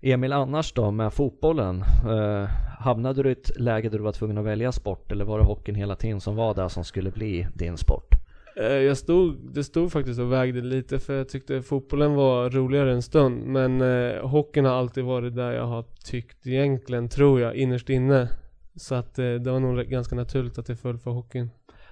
Emil, 0.00 0.32
annars 0.32 0.72
då 0.72 0.90
med 0.90 1.12
fotbollen? 1.12 1.82
Eh, 2.08 2.48
hamnade 2.78 3.22
du 3.22 3.28
i 3.28 3.32
ett 3.32 3.60
läge 3.60 3.88
där 3.88 3.98
du 3.98 4.04
var 4.04 4.12
tvungen 4.12 4.38
att 4.38 4.44
välja 4.44 4.72
sport 4.72 5.12
eller 5.12 5.24
var 5.24 5.38
det 5.38 5.44
hockeyn 5.44 5.74
hela 5.74 5.96
tiden 5.96 6.20
som 6.20 6.36
var 6.36 6.54
det 6.54 6.70
som 6.70 6.84
skulle 6.84 7.10
bli 7.10 7.48
din 7.54 7.76
sport? 7.76 8.17
Eh, 8.60 8.66
jag 8.66 8.96
stod, 8.96 9.36
det 9.54 9.64
stod 9.64 9.92
faktiskt 9.92 10.20
och 10.20 10.32
vägde 10.32 10.60
lite 10.60 10.98
för 10.98 11.16
jag 11.16 11.28
tyckte 11.28 11.62
fotbollen 11.62 12.14
var 12.14 12.50
roligare 12.50 12.92
en 12.92 13.02
stund. 13.02 13.46
Men 13.46 13.80
eh, 13.80 14.26
hockeyn 14.26 14.64
har 14.64 14.72
alltid 14.72 15.04
varit 15.04 15.36
där 15.36 15.52
jag 15.52 15.66
har 15.66 15.84
tyckt 16.04 16.46
egentligen, 16.46 17.08
tror 17.08 17.40
jag, 17.40 17.54
innerst 17.54 17.88
inne. 17.88 18.28
Så 18.76 18.94
att 18.94 19.18
eh, 19.18 19.34
det 19.34 19.50
var 19.50 19.60
nog 19.60 19.78
ganska 19.78 20.14
naturligt 20.14 20.58
att 20.58 20.68
jag 20.68 20.78
föll 20.78 20.98
för 20.98 21.10
hockeyn. 21.10 21.50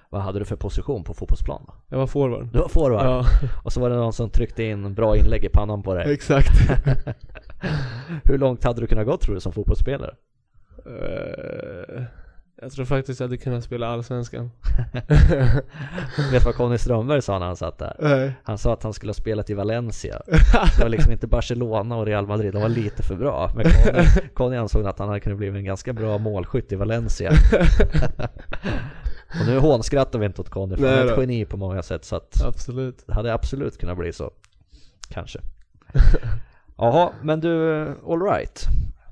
Vad 0.09 0.21
hade 0.21 0.39
du 0.39 0.45
för 0.45 0.55
position 0.55 1.03
på 1.03 1.13
fotbollsplan? 1.13 1.63
Då? 1.67 1.73
Jag 1.87 1.97
var 1.97 2.07
forward. 2.07 2.49
Du 2.53 2.59
var 2.59 2.67
forward? 2.67 3.05
Ja, 3.05 3.25
Och 3.63 3.73
så 3.73 3.81
var 3.81 3.89
det 3.89 3.95
någon 3.95 4.13
som 4.13 4.29
tryckte 4.29 4.63
in 4.63 4.93
bra 4.93 5.17
inlägg 5.17 5.45
i 5.45 5.49
pannan 5.49 5.83
på 5.83 5.93
dig. 5.93 6.13
exakt. 6.13 6.51
Hur 8.23 8.37
långt 8.37 8.63
hade 8.63 8.81
du 8.81 8.87
kunnat 8.87 9.05
gå 9.05 9.17
tror 9.17 9.35
du 9.35 9.41
som 9.41 9.51
fotbollsspelare? 9.51 10.15
Eh, 10.85 12.03
jag 12.61 12.71
tror 12.71 12.85
faktiskt 12.85 13.19
jag 13.19 13.27
hade 13.27 13.37
kunnat 13.37 13.63
spela 13.63 13.87
Allsvenskan. 13.87 14.51
Vet 16.31 16.31
du 16.31 16.39
vad 16.45 16.55
Conny 16.55 16.77
Strömberg 16.77 17.21
sa 17.21 17.39
när 17.39 17.45
han 17.45 17.55
satt 17.55 17.77
där? 17.77 17.95
Nej. 17.99 18.33
Han 18.43 18.57
sa 18.57 18.73
att 18.73 18.83
han 18.83 18.93
skulle 18.93 19.09
ha 19.09 19.13
spelat 19.13 19.49
i 19.49 19.53
Valencia. 19.53 20.21
Det 20.77 20.81
var 20.81 20.89
liksom 20.89 21.11
inte 21.11 21.27
Barcelona 21.27 21.95
och 21.95 22.05
Real 22.05 22.27
Madrid, 22.27 22.53
de 22.53 22.61
var 22.61 22.69
lite 22.69 23.03
för 23.03 23.15
bra. 23.15 23.51
Men 23.55 23.65
Conny, 23.65 24.27
Conny 24.33 24.55
ansåg 24.57 24.87
att 24.87 24.99
han 24.99 25.07
hade 25.07 25.19
kunnat 25.19 25.37
bli 25.37 25.47
en 25.47 25.65
ganska 25.65 25.93
bra 25.93 26.17
målskytt 26.17 26.71
i 26.71 26.75
Valencia. 26.75 27.31
och 29.41 29.47
nu 29.47 29.59
hånskrattar 29.59 30.19
vi 30.19 30.25
inte 30.25 30.41
åt 30.41 30.49
Conny, 30.49 30.75
för 30.75 30.87
han 30.87 31.07
är 31.07 31.11
ett 31.13 31.19
geni 31.19 31.45
på 31.45 31.57
många 31.57 31.81
sätt. 31.81 32.05
Så 32.05 32.15
att 32.15 32.45
Absolut. 32.45 33.03
det 33.07 33.13
hade 33.13 33.33
absolut 33.33 33.77
kunnat 33.77 33.97
bli 33.97 34.13
så. 34.13 34.31
Kanske. 35.09 35.39
Jaha, 36.77 37.11
men 37.21 37.39
du, 37.39 37.81
alright. 38.07 38.67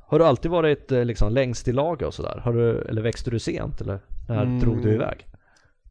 Har 0.07 0.19
du 0.19 0.25
alltid 0.25 0.51
varit 0.51 0.91
eh, 0.91 1.05
liksom 1.05 1.33
längst 1.33 1.67
i 1.67 1.71
laget 1.71 2.07
och 2.07 2.13
sådär? 2.13 2.49
Eller 2.89 3.01
växte 3.01 3.29
du 3.31 3.39
sent 3.39 3.81
eller 3.81 3.99
när 4.29 4.43
Mm. 4.43 4.59
drog 4.59 4.81
du 4.83 4.93
iväg? 4.93 5.25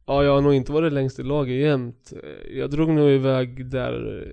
Ja, 0.07 0.23
jag 0.23 0.33
har 0.33 0.41
nog 0.41 0.53
inte 0.53 0.71
varit 0.71 0.93
längst 0.93 1.19
i 1.19 1.23
laget 1.23 1.55
jämt. 1.55 2.13
Jag 2.55 2.69
drog 2.71 2.89
nog 2.89 3.09
iväg 3.09 3.65
där 3.65 4.23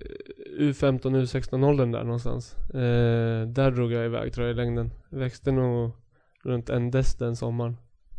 eh, 0.59 0.63
U15, 0.63 1.01
U16 1.01 1.69
åldern 1.69 1.93
där 1.93 2.05
någonstans. 2.05 2.57
Eh, 2.75 3.47
där 3.49 3.71
drog 3.71 3.93
jag 3.93 4.05
iväg 4.07 4.33
tror 4.33 4.47
jag 4.47 4.55
i 4.55 4.57
längden. 4.57 4.91
Växte 5.11 5.53
nog 5.53 5.91
runt 6.45 6.71
en 6.71 6.91
dess 6.91 7.15
den 7.15 7.37
sommaren. 7.37 7.77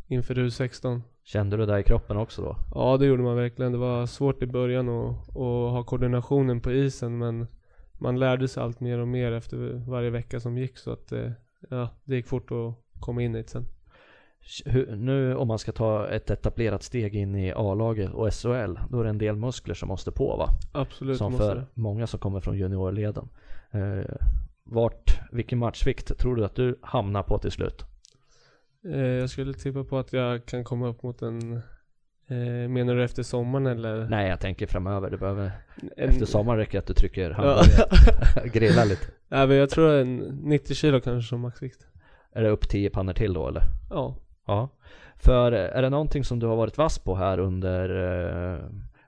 Inför 0.08 0.36
U16. 0.36 1.01
Kände 1.24 1.58
du 1.58 1.65
det 1.65 1.79
i 1.79 1.84
kroppen 1.84 2.17
också 2.17 2.41
då? 2.41 2.55
Ja, 2.75 2.98
det 2.98 3.05
gjorde 3.05 3.24
man 3.24 3.36
verkligen. 3.36 3.72
Det 3.72 3.77
var 3.77 4.05
svårt 4.05 4.43
i 4.43 4.48
början 4.48 4.89
att, 4.89 5.29
att 5.29 5.72
ha 5.72 5.84
koordinationen 5.84 6.62
på 6.62 6.72
isen 6.72 7.17
men 7.17 7.48
man 8.00 8.20
lärde 8.20 8.48
sig 8.48 8.63
allt 8.63 8.79
mer 8.79 9.00
och 9.00 9.08
mer 9.08 9.32
efter 9.32 9.58
varje 9.89 10.10
vecka 10.10 10.39
som 10.39 10.58
gick 10.58 10.77
så 10.77 10.91
att 10.91 11.12
eh, 11.12 11.32
ja, 11.70 11.89
det 12.03 12.15
gick 12.15 12.27
fort 12.27 12.51
att 12.51 13.01
komma 13.01 13.22
in 13.22 13.36
i 13.36 13.41
det 13.41 13.50
sen. 13.50 13.65
Hur, 14.65 14.96
nu 14.96 15.36
om 15.36 15.48
man 15.48 15.60
ska 15.60 15.72
ta 15.72 16.08
ett 16.08 16.29
etablerat 16.29 16.84
steg 16.84 17.15
in 17.15 17.36
i 17.36 17.51
A-laget 17.51 18.12
och 18.13 18.34
SHL, 18.34 18.79
då 18.89 19.00
är 19.00 19.03
det 19.03 19.10
en 19.10 19.17
del 19.17 19.36
muskler 19.36 19.74
som 19.74 19.88
måste 19.88 20.12
på 20.12 20.38
va? 20.38 20.50
Absolut 20.72 21.17
som 21.17 21.38
för 21.38 21.55
det. 21.55 21.65
många 21.74 22.08
som 22.08 22.20
kommer 22.20 22.39
från 22.39 22.58
juniorleden. 22.58 23.30
Eh, 23.71 24.15
vart, 24.63 25.19
vilken 25.32 25.60
matchvikt 25.60 26.17
tror 26.17 26.36
du 26.36 26.45
att 26.45 26.56
du 26.56 26.80
hamnar 26.82 27.23
på 27.23 27.38
till 27.38 27.52
slut? 27.52 27.86
Eh, 28.86 28.99
jag 28.99 29.30
skulle 29.30 29.54
tippa 29.54 29.84
på 29.84 29.97
att 29.97 30.13
jag 30.13 30.45
kan 30.45 30.63
komma 30.63 30.88
upp 30.88 31.04
mot 31.04 31.21
en 31.21 31.62
Menar 32.69 32.96
du 32.96 33.04
efter 33.04 33.24
sommaren 33.24 33.67
eller? 33.67 34.08
Nej 34.10 34.30
jag 34.30 34.39
tänker 34.39 34.67
framöver, 34.67 35.10
du 35.10 35.17
behöver, 35.17 35.52
En, 35.98 36.10
efter 36.10 36.26
sommaren 36.26 36.60
räcker 36.60 36.72
det 36.72 36.80
att 36.80 36.88
du 36.88 36.93
trycker 36.93 37.30
Ja. 37.30 37.36
hamburgare, 37.36 38.50
grilla 38.54 38.84
lite. 38.86 39.06
Nej 39.28 39.48
men 39.48 39.58
jag 39.58 39.69
tror 39.69 39.91
en 39.93 40.17
90 40.43 40.74
kilo 40.76 41.00
kanske 41.02 41.30
som 41.30 41.39
maxvikt. 41.39 41.88
Är 42.34 42.41
det 42.43 42.50
upp 42.50 42.69
10 42.69 42.89
pannor 42.89 43.13
till 43.13 43.34
då 43.34 43.48
eller? 43.48 43.63
Ja. 43.89 44.15
Ja. 44.48 44.69
För 45.15 45.52
eh, 45.52 45.78
är 45.78 45.82
det 45.82 45.89
någonting 45.89 46.24
som 46.24 46.39
du 46.39 46.46
har 46.48 46.56
varit 46.56 46.78
vass 46.78 47.00
på 47.00 47.15
här 47.15 47.38
under 47.39 47.89
eh, 48.54 48.60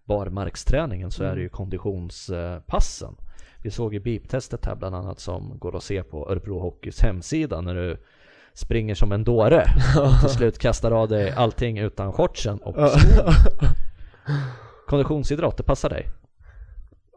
barmarksträningen 0.03 1.11
så 1.11 1.23
är 1.23 1.35
det 1.35 1.41
ju 1.41 1.49
konditionspassen. 1.49 3.15
Vi 3.63 3.71
såg 3.71 3.93
ju 3.93 3.99
beep-testet 3.99 4.65
här 4.65 4.75
bland 4.75 4.95
annat 4.95 5.19
som 5.19 5.59
går 5.59 5.75
att 5.77 5.83
se 5.83 6.03
på 6.03 6.29
Örebro 6.31 6.59
Hockeys 6.59 7.01
hemsida 7.01 7.61
när 7.61 7.75
du 7.75 7.97
springer 8.55 8.95
som 8.95 9.11
en 9.11 9.23
dåre 9.23 9.65
och 10.01 10.19
till 10.19 10.29
slut 10.37 10.57
kastar 10.59 10.91
av 10.91 11.07
dig 11.09 11.31
allting 11.31 11.77
utan 11.77 12.13
shortsen 12.13 12.57
och 12.57 12.75
skon. 12.89 13.25
Konditionsidrott, 14.87 15.57
det 15.57 15.63
passar 15.63 15.89
dig? 15.89 16.09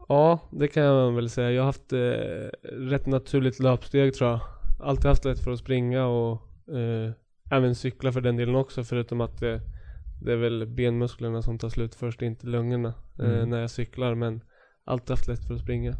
Ja, 0.07 0.39
det 0.51 0.67
kan 0.67 0.83
jag 0.83 1.11
väl 1.11 1.29
säga. 1.29 1.51
Jag 1.51 1.61
har 1.61 1.65
haft 1.65 1.93
eh, 1.93 1.99
rätt 2.89 3.05
naturligt 3.05 3.59
löpsteg 3.59 4.13
tror 4.13 4.29
jag. 4.29 4.39
Alltid 4.79 5.05
haft 5.05 5.25
lätt 5.25 5.39
för 5.39 5.51
att 5.51 5.59
springa 5.59 6.05
och 6.05 6.41
eh, 6.77 7.11
även 7.51 7.75
cykla 7.75 8.11
för 8.11 8.21
den 8.21 8.35
delen 8.35 8.55
också 8.55 8.83
förutom 8.83 9.21
att 9.21 9.39
det, 9.39 9.61
det 10.21 10.31
är 10.31 10.35
väl 10.37 10.67
benmusklerna 10.67 11.41
som 11.41 11.57
tar 11.59 11.69
slut 11.69 11.95
först, 11.95 12.21
inte 12.21 12.47
lungorna 12.47 12.93
eh, 13.19 13.25
Mm. 13.25 13.49
när 13.49 13.61
jag 13.61 13.69
cyklar. 13.71 14.15
Men 14.15 14.41
alltid 14.85 15.09
haft 15.09 15.27
lätt 15.27 15.47
för 15.47 15.53
att 15.53 15.61
springa. 15.61 15.93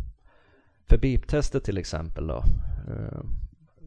För 0.90 0.98
beep-testet 0.98 1.64
till 1.64 1.78
exempel 1.78 2.28
då? 2.28 2.44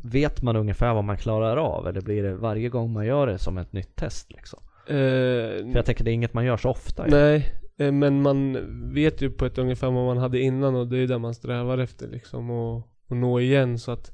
Vet 0.03 0.43
man 0.43 0.57
ungefär 0.57 0.95
vad 0.95 1.05
man 1.05 1.17
klarar 1.17 1.57
av 1.57 1.88
eller 1.88 2.01
blir 2.01 2.23
det 2.23 2.35
varje 2.35 2.69
gång 2.69 2.93
man 2.93 3.07
gör 3.07 3.27
det 3.27 3.38
som 3.38 3.59
ett 3.59 3.73
nytt 3.73 3.97
test 3.97 4.33
liksom? 4.33 4.61
Eh, 4.87 4.95
För 4.95 5.73
jag 5.75 5.85
tänker 5.85 6.05
det 6.05 6.11
är 6.11 6.15
inget 6.15 6.35
man 6.35 6.45
gör 6.45 6.57
så 6.57 6.71
ofta 6.71 7.07
ju. 7.07 7.11
Nej, 7.11 7.55
eh, 7.77 7.93
men 7.93 8.23
man 8.23 8.59
vet 8.95 9.23
ju 9.23 9.31
på 9.31 9.47
ett 9.47 9.59
ungefär 9.59 9.91
vad 9.91 10.07
man 10.07 10.19
hade 10.19 10.41
innan 10.41 10.75
och 10.75 10.88
det 10.88 10.99
är 10.99 11.07
det 11.07 11.19
man 11.19 11.35
strävar 11.35 11.79
efter 11.79 12.09
liksom 12.09 12.51
och, 12.51 12.77
och 13.09 13.17
nå 13.17 13.41
igen 13.41 13.79
så 13.79 13.93
att 13.93 14.12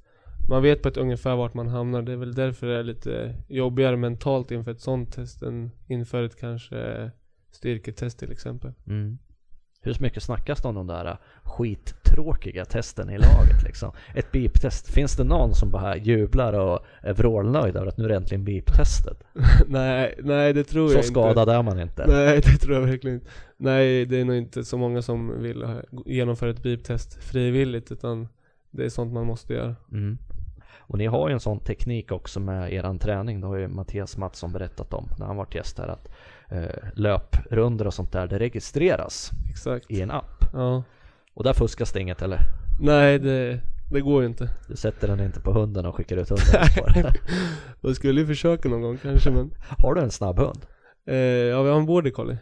man 0.48 0.62
vet 0.62 0.82
på 0.82 0.88
ett 0.88 0.96
ungefär 0.96 1.36
vart 1.36 1.54
man 1.54 1.68
hamnar. 1.68 2.02
Det 2.02 2.12
är 2.12 2.16
väl 2.16 2.34
därför 2.34 2.66
det 2.66 2.78
är 2.78 2.82
lite 2.82 3.34
jobbigare 3.48 3.96
mentalt 3.96 4.50
inför 4.50 4.70
ett 4.70 4.80
sånt 4.80 5.12
test 5.12 5.42
än 5.42 5.70
inför 5.86 6.22
ett 6.22 6.40
kanske 6.40 7.10
styrketest 7.50 8.18
till 8.18 8.32
exempel. 8.32 8.72
Mm. 8.86 9.18
Hur 9.88 10.02
mycket 10.02 10.22
snackas 10.22 10.62
det 10.62 10.68
om 10.68 10.74
de 10.74 10.86
där 10.86 11.16
skittråkiga 11.42 12.64
testen 12.64 13.10
i 13.10 13.18
laget 13.18 13.62
liksom? 13.64 13.92
Ett 14.14 14.32
beep-test, 14.32 14.90
finns 14.92 15.16
det 15.16 15.24
någon 15.24 15.54
som 15.54 15.70
bara 15.70 15.96
jublar 15.96 16.52
och 16.52 16.80
är 17.02 17.12
vrålnöjd 17.12 17.76
över 17.76 17.86
att 17.86 17.96
nu 17.98 18.04
är 18.04 18.08
det 18.08 18.16
äntligen 18.16 18.44
beep-testet? 18.44 19.24
nej, 19.66 20.14
nej 20.22 20.52
det 20.52 20.64
tror 20.64 20.88
Så 20.88 20.94
jag 20.94 20.98
inte. 20.98 21.08
skadad 21.08 21.48
är 21.48 21.62
man 21.62 21.80
inte. 21.80 22.06
Nej, 22.06 22.40
det 22.44 22.56
tror 22.58 22.74
jag 22.74 22.82
verkligen 22.86 23.14
inte. 23.16 23.30
Nej, 23.56 24.06
det 24.06 24.20
är 24.20 24.24
nog 24.24 24.36
inte 24.36 24.64
så 24.64 24.76
många 24.78 25.02
som 25.02 25.42
vill 25.42 25.62
ha- 25.62 25.82
genomföra 26.06 26.50
ett 26.50 26.62
beep-test 26.62 27.22
frivilligt 27.22 27.92
utan 27.92 28.28
det 28.70 28.84
är 28.84 28.88
sånt 28.88 29.12
man 29.12 29.26
måste 29.26 29.54
göra. 29.54 29.74
Mm. 29.92 30.18
Och 30.78 30.98
ni 30.98 31.06
har 31.06 31.28
ju 31.28 31.32
en 31.32 31.40
sån 31.40 31.60
teknik 31.60 32.12
också 32.12 32.40
med 32.40 32.72
eran 32.72 32.98
träning. 32.98 33.40
Det 33.40 33.46
har 33.46 33.56
ju 33.56 33.68
Mattias 33.68 34.16
Mattsson 34.16 34.52
berättat 34.52 34.94
om 34.94 35.08
när 35.18 35.26
han 35.26 35.36
varit 35.36 35.54
gäst 35.54 35.78
här. 35.78 35.88
Att 35.88 36.08
eh, 36.50 36.88
löprundor 36.94 37.86
och 37.86 37.94
sånt 37.94 38.12
där, 38.12 38.26
det 38.26 38.38
registreras 38.38 39.30
Exakt. 39.50 39.90
i 39.90 40.00
en 40.00 40.10
app. 40.10 40.44
Ja. 40.52 40.82
Och 41.34 41.44
där 41.44 41.52
fuskas 41.52 41.92
det 41.92 42.00
inget 42.00 42.22
eller? 42.22 42.38
Nej, 42.80 43.18
det, 43.18 43.60
det 43.92 44.00
går 44.00 44.22
ju 44.22 44.28
inte. 44.28 44.50
Du 44.68 44.76
sätter 44.76 45.08
den 45.08 45.20
inte 45.20 45.40
på 45.40 45.52
hunden 45.52 45.86
och 45.86 45.96
skickar 45.96 46.16
ut 46.16 46.28
hunden. 46.28 47.12
Man 47.80 47.94
skulle 47.94 48.20
ju 48.20 48.26
försöka 48.26 48.68
någon 48.68 48.82
gång 48.82 48.96
kanske 49.02 49.30
men 49.30 49.50
Har 49.78 49.94
du 49.94 50.00
en 50.00 50.10
snabb 50.10 50.38
hund? 50.38 50.66
eh, 51.06 51.14
Ja 51.16 51.62
vi 51.62 51.70
har 51.70 51.78
en 51.78 51.86
border 51.86 52.10
collie 52.10 52.38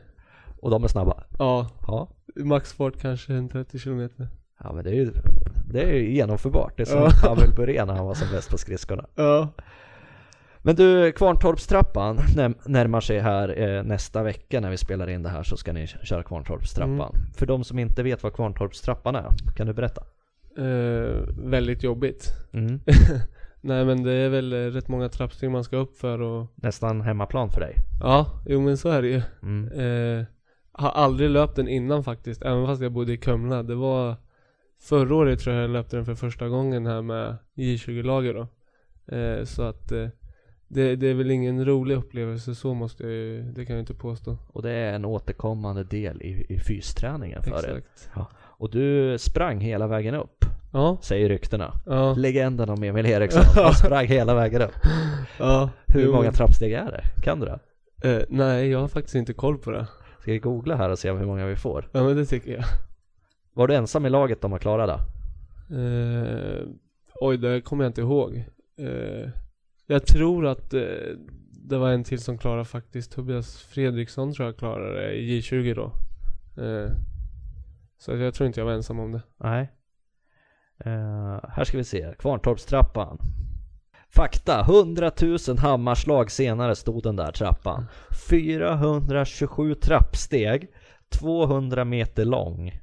Och 0.60 0.70
de 0.70 0.84
är 0.84 0.88
snabba? 0.88 1.24
Ja, 1.38 1.70
Ja. 1.86 2.08
maxfart 2.36 3.00
kanske 3.00 3.34
en 3.34 3.48
30 3.48 3.78
kilometer 3.78 4.28
Ja 4.62 4.72
men 4.72 4.84
det 4.84 4.90
är 4.90 4.94
ju, 4.94 5.10
det 5.72 5.82
är 5.82 5.94
ju 5.94 6.12
genomförbart. 6.14 6.76
Det 6.76 6.82
är 6.82 6.86
som 6.86 6.98
Ja. 7.00 7.10
Pavel 7.22 7.54
Bure 7.56 7.84
när 7.84 7.94
han 7.94 8.06
var 8.06 8.14
som 8.14 8.28
bäst 8.32 8.50
på 8.50 8.58
skridskorna. 8.58 9.06
Ja 9.14 9.48
Men 10.66 10.76
du, 10.76 11.12
Kvarntorpstrappan 11.12 12.16
närmar 12.66 13.00
sig 13.00 13.18
här 13.18 13.60
eh, 13.62 13.82
nästa 13.82 14.22
vecka 14.22 14.60
när 14.60 14.70
vi 14.70 14.76
spelar 14.76 15.08
in 15.10 15.22
det 15.22 15.28
här 15.28 15.42
så 15.42 15.56
ska 15.56 15.72
ni 15.72 15.86
köra 15.86 16.22
Kvarntorpstrappan. 16.22 17.14
För 17.36 17.46
de 17.46 17.64
som 17.64 17.78
inte 17.78 18.02
vet 18.02 18.22
vad 18.22 18.34
Kvarntorpstrappan 18.34 19.14
är, 19.16 19.30
kan 19.56 19.66
du 19.66 19.72
berätta? 19.72 20.02
eh, 20.58 21.24
Väldigt 21.38 21.82
jobbigt 21.82 22.32
Mm. 22.52 22.80
Nej 23.60 23.84
men 23.84 24.02
det 24.02 24.12
är 24.12 24.28
väl 24.28 24.52
eh, 24.52 24.56
rätt 24.56 24.88
många 24.88 25.08
trappsteg 25.08 25.50
man 25.50 25.64
ska 25.64 25.76
upp 25.76 25.96
för 25.96 26.20
och 26.20 26.46
Nästan 26.54 27.00
hemmaplan 27.00 27.50
för 27.50 27.60
dig. 27.60 27.74
Ja, 28.00 28.26
jo 28.46 28.60
men 28.60 28.76
så 28.76 28.88
är 28.88 29.02
det 29.02 29.08
ju 29.08 29.22
Mm. 29.42 29.68
eh, 30.20 30.24
Har 30.72 30.90
aldrig 30.90 31.30
löpt 31.30 31.56
den 31.56 31.68
innan 31.68 32.04
faktiskt, 32.04 32.42
även 32.42 32.66
fast 32.66 32.82
jag 32.82 32.92
bodde 32.92 33.12
i 33.12 33.16
Kumla 33.16 33.62
Det 33.62 33.74
var 33.74 34.16
Förra 34.80 35.14
året 35.14 35.40
tror 35.40 35.54
jag 35.54 35.64
jag 35.64 35.70
löpte 35.70 35.96
den 35.96 36.04
för 36.04 36.14
första 36.14 36.48
gången 36.48 36.86
här 36.86 37.02
med 37.02 37.36
J20-laget 37.56 38.34
då 38.36 38.48
eh, 39.16 39.44
Så 39.44 39.62
att 39.62 39.92
eh, 39.92 40.08
det, 40.68 40.96
det 40.96 41.06
är 41.06 41.14
väl 41.14 41.30
ingen 41.30 41.64
rolig 41.64 41.94
upplevelse 41.96 42.54
så 42.54 42.74
måste 42.74 43.02
jag 43.02 43.12
ju, 43.12 43.42
det 43.42 43.64
kan 43.66 43.76
jag 43.76 43.82
inte 43.82 43.94
påstå 43.94 44.36
Och 44.52 44.62
det 44.62 44.70
är 44.70 44.92
en 44.92 45.04
återkommande 45.04 45.84
del 45.84 46.22
i, 46.22 46.46
i 46.48 46.58
fysträningen 46.58 47.42
för 47.42 47.62
dig. 47.62 47.82
Exakt 47.94 48.30
Och 48.38 48.70
du 48.70 49.18
sprang 49.18 49.60
hela 49.60 49.86
vägen 49.86 50.14
upp 50.14 50.44
Ja, 50.72 50.98
säger 51.02 51.28
ryktena. 51.28 51.72
ja, 51.86 52.14
Legenden 52.14 52.70
om 52.70 52.82
Emil 52.82 53.06
Eriksson, 53.06 53.42
han 53.64 53.74
sprang 53.84 54.06
hela 54.06 54.34
vägen 54.34 54.62
upp. 54.62 54.74
ja. 55.38 55.70
Hur 55.86 56.04
Jo. 56.04 56.12
många 56.12 56.32
trappsteg 56.32 56.72
är 56.72 56.90
det? 56.90 57.22
Kan 57.22 57.40
du 57.40 57.46
det? 57.46 57.58
Eh, 58.10 58.22
nej, 58.28 58.68
jag 58.70 58.78
har 58.80 58.88
faktiskt 58.88 59.14
inte 59.14 59.32
koll 59.32 59.58
på 59.58 59.70
det. 59.70 59.86
Ska 60.20 60.32
vi 60.32 60.38
googla 60.38 60.76
här 60.76 60.90
och 60.90 60.98
se 60.98 61.12
hur 61.12 61.26
många 61.26 61.46
vi 61.46 61.56
får? 61.56 61.88
Ja 61.92 62.02
men 62.04 62.16
det 62.16 62.26
tycker 62.26 62.52
jag. 62.52 62.64
Var 63.54 63.68
du 63.68 63.74
ensam 63.74 64.06
i 64.06 64.10
laget 64.10 64.44
om 64.44 64.52
att 64.52 64.60
klara 64.60 64.86
det? 64.86 64.98
Eh, 65.70 66.62
oj, 67.20 67.36
det 67.38 67.60
kommer 67.60 67.84
jag 67.84 67.88
inte 67.90 68.00
ihåg. 68.00 68.44
Eh, 68.78 69.28
jag 69.86 70.06
tror 70.06 70.46
att 70.46 70.74
eh, 70.74 70.80
det 71.50 71.78
var 71.78 71.90
en 71.90 72.04
till 72.04 72.20
som 72.20 72.38
klarade 72.38 72.64
faktiskt. 72.64 73.12
Tobias 73.12 73.62
Fredriksson 73.62 74.34
tror 74.34 74.46
jag 74.46 74.56
klarade 74.56 75.00
det 75.00 75.12
i 75.14 75.40
J20 75.40 75.74
då. 75.74 75.92
Eh, 76.62 76.90
så 77.98 78.16
jag 78.16 78.34
tror 78.34 78.46
inte 78.46 78.60
jag 78.60 78.64
var 78.64 78.72
ensam 78.72 78.98
om 78.98 79.12
det. 79.12 79.22
Nej. 79.36 79.72
Eh, 80.78 81.40
här 81.48 81.64
ska 81.64 81.76
vi 81.76 81.84
se, 81.84 82.14
Kvarntorpstrappan. 82.18 83.18
Fakta, 84.08 84.60
100 84.60 85.10
000 85.48 85.58
hammarslag 85.58 86.30
senare 86.30 86.76
stod 86.76 87.02
den 87.02 87.16
där 87.16 87.32
trappan. 87.32 87.86
427 88.30 89.74
trappsteg, 89.74 90.68
200 91.08 91.84
meter 91.84 92.24
lång. 92.24 92.80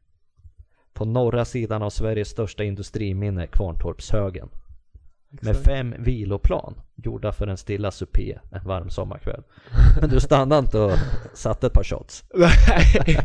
På 0.93 1.05
norra 1.05 1.45
sidan 1.45 1.83
av 1.83 1.89
Sveriges 1.89 2.29
största 2.29 2.63
industriminne, 2.63 3.47
Kvarntorpshögen. 3.47 4.49
Med 5.41 5.55
fem 5.55 5.95
viloplan, 5.99 6.73
gjorda 6.95 7.31
för 7.31 7.47
en 7.47 7.57
stilla 7.57 7.91
supé 7.91 8.39
en 8.51 8.63
varm 8.63 8.89
sommarkväll. 8.89 9.43
Men 10.01 10.09
du 10.09 10.19
stannade 10.19 10.59
inte 10.59 10.79
och 10.79 10.91
satte 11.33 11.67
ett 11.67 11.73
par 11.73 11.83
shots? 11.83 12.23
Nej, 12.33 13.19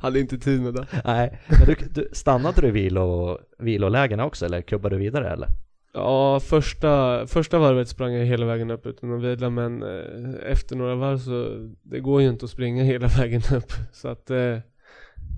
hade 0.00 0.20
inte 0.20 0.38
tid 0.38 0.60
med 0.60 0.74
det. 0.74 0.86
Nej, 1.04 1.40
men 1.48 1.66
du, 1.66 1.76
du, 1.90 2.08
stannade 2.12 2.60
du 2.60 2.68
i 2.68 2.70
vilo, 2.70 3.38
vilolägena 3.58 4.24
också 4.24 4.46
eller 4.46 4.62
kubbade 4.62 4.96
du 4.96 4.98
vidare 4.98 5.30
eller? 5.30 5.48
Ja, 5.92 6.40
första, 6.40 7.26
första 7.26 7.58
varvet 7.58 7.88
sprang 7.88 8.12
jag 8.12 8.26
hela 8.26 8.46
vägen 8.46 8.70
upp 8.70 8.86
utan 8.86 9.14
att 9.14 9.22
vila 9.22 9.50
men 9.50 9.82
eh, 9.82 10.52
efter 10.52 10.76
några 10.76 10.94
varv 10.94 11.18
så 11.18 11.68
det 11.82 12.00
går 12.00 12.22
ju 12.22 12.28
inte 12.28 12.44
att 12.44 12.50
springa 12.50 12.84
hela 12.84 13.06
vägen 13.18 13.42
upp 13.54 13.72
så 13.92 14.08
att 14.08 14.30
eh, 14.30 14.58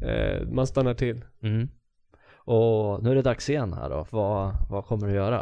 eh, 0.03 0.49
man 0.51 0.67
stannar 0.67 0.95
till. 0.95 1.25
Mm. 1.43 1.69
Och 2.45 3.03
nu 3.03 3.11
är 3.11 3.15
det 3.15 3.23
dags 3.23 3.51
igen 3.51 3.73
här 3.73 3.91
då. 3.91 4.07
Vad, 4.11 4.55
vad 4.71 4.85
kommer 4.85 5.07
du 5.07 5.15
göra? 5.15 5.41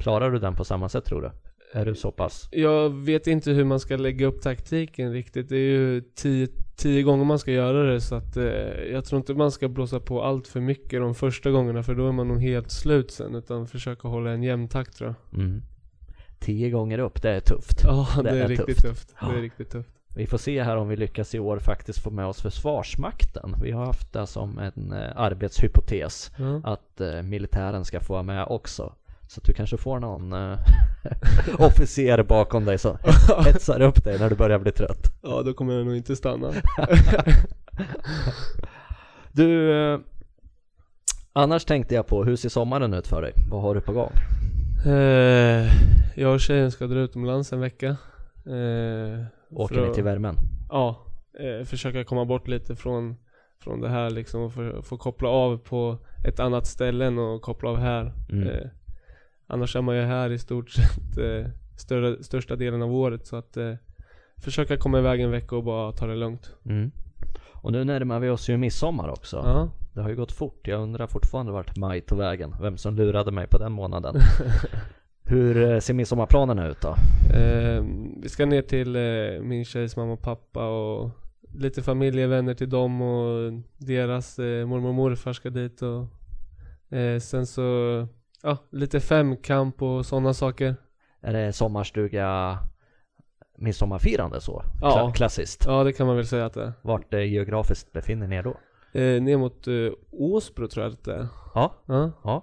Klarar 0.00 0.30
du 0.30 0.38
den 0.38 0.54
på 0.56 0.64
samma 0.64 0.88
sätt 0.88 1.04
tror 1.04 1.22
du? 1.22 1.30
Är 1.72 1.84
du 1.86 1.94
så 1.94 2.10
pass? 2.10 2.48
Jag 2.52 2.90
vet 2.90 3.26
inte 3.26 3.50
hur 3.50 3.64
man 3.64 3.80
ska 3.80 3.96
lägga 3.96 4.26
upp 4.26 4.42
taktiken 4.42 5.12
riktigt. 5.12 5.48
Det 5.48 5.56
är 5.56 5.60
ju 5.70 6.00
tio, 6.00 6.48
tio 6.76 7.02
gånger 7.02 7.24
man 7.24 7.38
ska 7.38 7.50
göra 7.52 7.82
det 7.82 8.00
så 8.00 8.14
att 8.14 8.36
eh, 8.36 8.44
jag 8.92 9.04
tror 9.04 9.18
inte 9.18 9.34
man 9.34 9.50
ska 9.50 9.68
blåsa 9.68 10.00
på 10.00 10.22
allt 10.22 10.48
för 10.48 10.60
mycket 10.60 11.00
de 11.00 11.14
första 11.14 11.50
gångerna 11.50 11.82
för 11.82 11.94
då 11.94 12.08
är 12.08 12.12
man 12.12 12.28
nog 12.28 12.42
helt 12.42 12.70
slut 12.70 13.10
sen 13.10 13.34
utan 13.34 13.66
försöka 13.66 14.08
hålla 14.08 14.30
en 14.30 14.42
jämn 14.42 14.68
takt 14.68 14.96
tror 14.96 15.14
jag. 15.30 15.40
Mm. 15.40 15.62
Tio 16.38 16.70
gånger 16.70 16.98
upp, 16.98 17.22
det 17.22 17.30
är 17.30 17.40
tufft. 17.40 17.80
Ja, 17.84 18.08
det, 18.16 18.22
Det 18.22 18.30
är, 18.30 18.44
är 18.44 18.48
riktigt 18.48 18.66
tufft. 18.66 18.82
tufft. 18.82 19.14
Det 19.20 19.26
är 19.26 19.36
Ja. 19.36 19.42
riktigt 19.42 19.70
tufft. 19.70 19.90
Vi 20.16 20.26
får 20.26 20.38
se 20.38 20.62
här 20.62 20.76
om 20.76 20.88
vi 20.88 20.96
lyckas 20.96 21.34
i 21.34 21.38
år 21.38 21.58
faktiskt 21.58 21.98
få 22.02 22.10
med 22.10 22.26
oss 22.26 22.42
Försvarsmakten. 22.42 23.54
Vi 23.62 23.70
har 23.70 23.84
haft 23.86 24.12
det 24.12 24.26
som 24.26 24.58
en 24.58 24.92
eh, 24.92 25.10
arbetshypotes 25.16 26.30
Ja. 26.38 26.60
att 26.64 27.00
eh, 27.00 27.22
militären 27.22 27.84
ska 27.84 28.00
få 28.00 28.12
vara 28.12 28.22
med 28.22 28.46
också. 28.48 28.92
Så 29.30 29.40
att 29.40 29.44
du 29.44 29.52
kanske 29.52 29.76
får 29.76 30.00
någon 30.00 30.32
eh, 30.32 30.58
officer 31.58 32.22
bakom 32.22 32.64
dig 32.64 32.78
som 32.78 32.96
hetsar 33.44 33.82
upp 33.82 34.04
dig 34.04 34.18
när 34.18 34.30
du 34.30 34.36
börjar 34.36 34.58
bli 34.58 34.72
trött. 34.72 35.20
ja, 35.22 35.42
då 35.42 35.52
kommer 35.52 35.74
jag 35.74 35.86
nog 35.86 35.96
inte 35.96 36.16
stanna. 36.16 36.52
Du, 39.32 39.72
eh, 39.72 40.00
annars 41.32 41.64
tänkte 41.64 41.94
jag 41.94 42.06
på, 42.06 42.24
hur 42.24 42.36
ser 42.36 42.48
sommaren 42.48 42.94
ut 42.94 43.06
för 43.06 43.22
dig? 43.22 43.32
Vad 43.50 43.62
har 43.62 43.74
du 43.74 43.80
på 43.80 43.92
gång? 43.92 44.12
Eh, 44.86 45.66
jag 46.14 46.34
och 46.34 46.40
tjejen 46.40 46.70
ska 46.70 46.86
dra 46.86 46.98
utomlands 46.98 47.52
en 47.52 47.60
vecka. 47.60 47.96
Åker 49.50 49.86
ni 49.86 49.94
till 49.94 50.04
värmen? 50.04 50.36
Ja, 50.68 51.06
försöka 51.64 52.04
komma 52.04 52.24
bort 52.24 52.48
lite 52.48 52.76
från, 52.76 53.16
från 53.62 53.80
det 53.80 53.88
här 53.88 54.10
liksom 54.10 54.42
och 54.42 54.52
få, 54.52 54.82
få 54.82 54.96
koppla 54.96 55.28
av 55.28 55.58
på 55.58 55.98
ett 56.26 56.40
annat 56.40 56.66
ställe 56.66 57.06
än 57.06 57.18
att 57.18 57.42
koppla 57.42 57.70
av 57.70 57.76
här. 57.76 58.12
Mm. 58.30 58.70
Annars 59.52 59.76
är 59.76 59.80
man 59.80 59.96
ju 59.96 60.02
här 60.02 60.32
i 60.32 60.38
stort 60.38 60.70
sett 60.70 61.18
eh, 61.18 61.50
större, 61.76 62.22
största 62.22 62.56
delen 62.56 62.82
av 62.82 62.94
året 62.94 63.26
så 63.26 63.36
att 63.36 63.56
eh, 63.56 63.74
försöka 64.36 64.76
komma 64.76 64.98
iväg 64.98 65.20
en 65.20 65.30
vecka 65.30 65.56
och 65.56 65.64
bara 65.64 65.92
ta 65.92 66.06
det 66.06 66.16
lugnt. 66.16 66.54
Mm. 66.64 66.90
Och 67.52 67.72
nu 67.72 67.84
närmar 67.84 68.20
vi 68.20 68.28
oss 68.28 68.48
ju 68.48 68.56
midsommar 68.56 69.08
också. 69.08 69.36
Ja. 69.36 69.70
Det 69.94 70.00
har 70.00 70.08
ju 70.08 70.16
gått 70.16 70.32
fort. 70.32 70.68
Jag 70.68 70.80
undrar 70.80 71.06
fortfarande 71.06 71.52
vart 71.52 71.76
maj 71.76 72.00
tog 72.00 72.18
vägen. 72.18 72.54
Vem 72.60 72.76
som 72.76 72.96
lurade 72.96 73.30
mig 73.30 73.46
på 73.46 73.58
den 73.58 73.72
månaden. 73.72 74.14
Hur 75.22 75.70
eh, 75.70 75.78
ser 75.78 75.94
midsommarplanerna 75.94 76.68
ut 76.68 76.80
då? 76.80 76.94
Eh, 77.38 77.84
vi 78.22 78.28
ska 78.28 78.46
ner 78.46 78.62
till 78.62 78.96
eh, 78.96 79.42
min 79.42 79.64
tjejs 79.64 79.96
mamma 79.96 80.12
och 80.12 80.22
pappa 80.22 80.68
och 80.68 81.10
lite 81.54 81.82
familjevänner 81.82 82.54
till 82.54 82.70
dem 82.70 83.02
och 83.02 83.52
deras 83.78 84.38
eh, 84.38 84.66
mormor 84.66 84.88
och 84.88 84.94
morfar 84.94 85.32
ska 85.32 85.50
dit 85.50 85.82
och 85.82 86.06
eh, 86.96 87.18
sen 87.18 87.46
så, 87.46 87.62
ja, 88.42 88.56
lite 88.70 89.00
femkamp 89.00 89.82
och 89.82 90.06
sådana 90.06 90.34
saker. 90.34 90.76
Är 91.22 91.32
det 91.32 91.52
sommarstuga 91.52 92.58
midsommarfirande 93.58 94.40
så? 94.40 94.62
Ja. 94.80 94.90
Kla- 94.90 95.12
klassiskt. 95.12 95.64
Ja, 95.66 95.84
det 95.84 95.92
kan 95.92 96.06
man 96.06 96.16
väl 96.16 96.26
säga 96.26 96.46
att 96.46 96.54
det 96.54 96.62
är. 96.62 96.72
Vart 96.82 97.14
eh, 97.14 97.20
geografiskt 97.32 97.92
befinner 97.92 98.26
ni 98.26 98.36
er 98.36 98.42
då? 98.42 98.56
Eh, 99.00 99.22
ner 99.22 99.36
mot 99.36 99.66
eh, 99.68 99.74
Åsbro 100.10 100.68
tror 100.68 100.84
jag 100.84 100.92
att 100.92 101.04
det 101.04 101.14
är. 101.14 101.26
Ja, 101.54 101.74
Ja, 101.86 102.12
ja. 102.24 102.42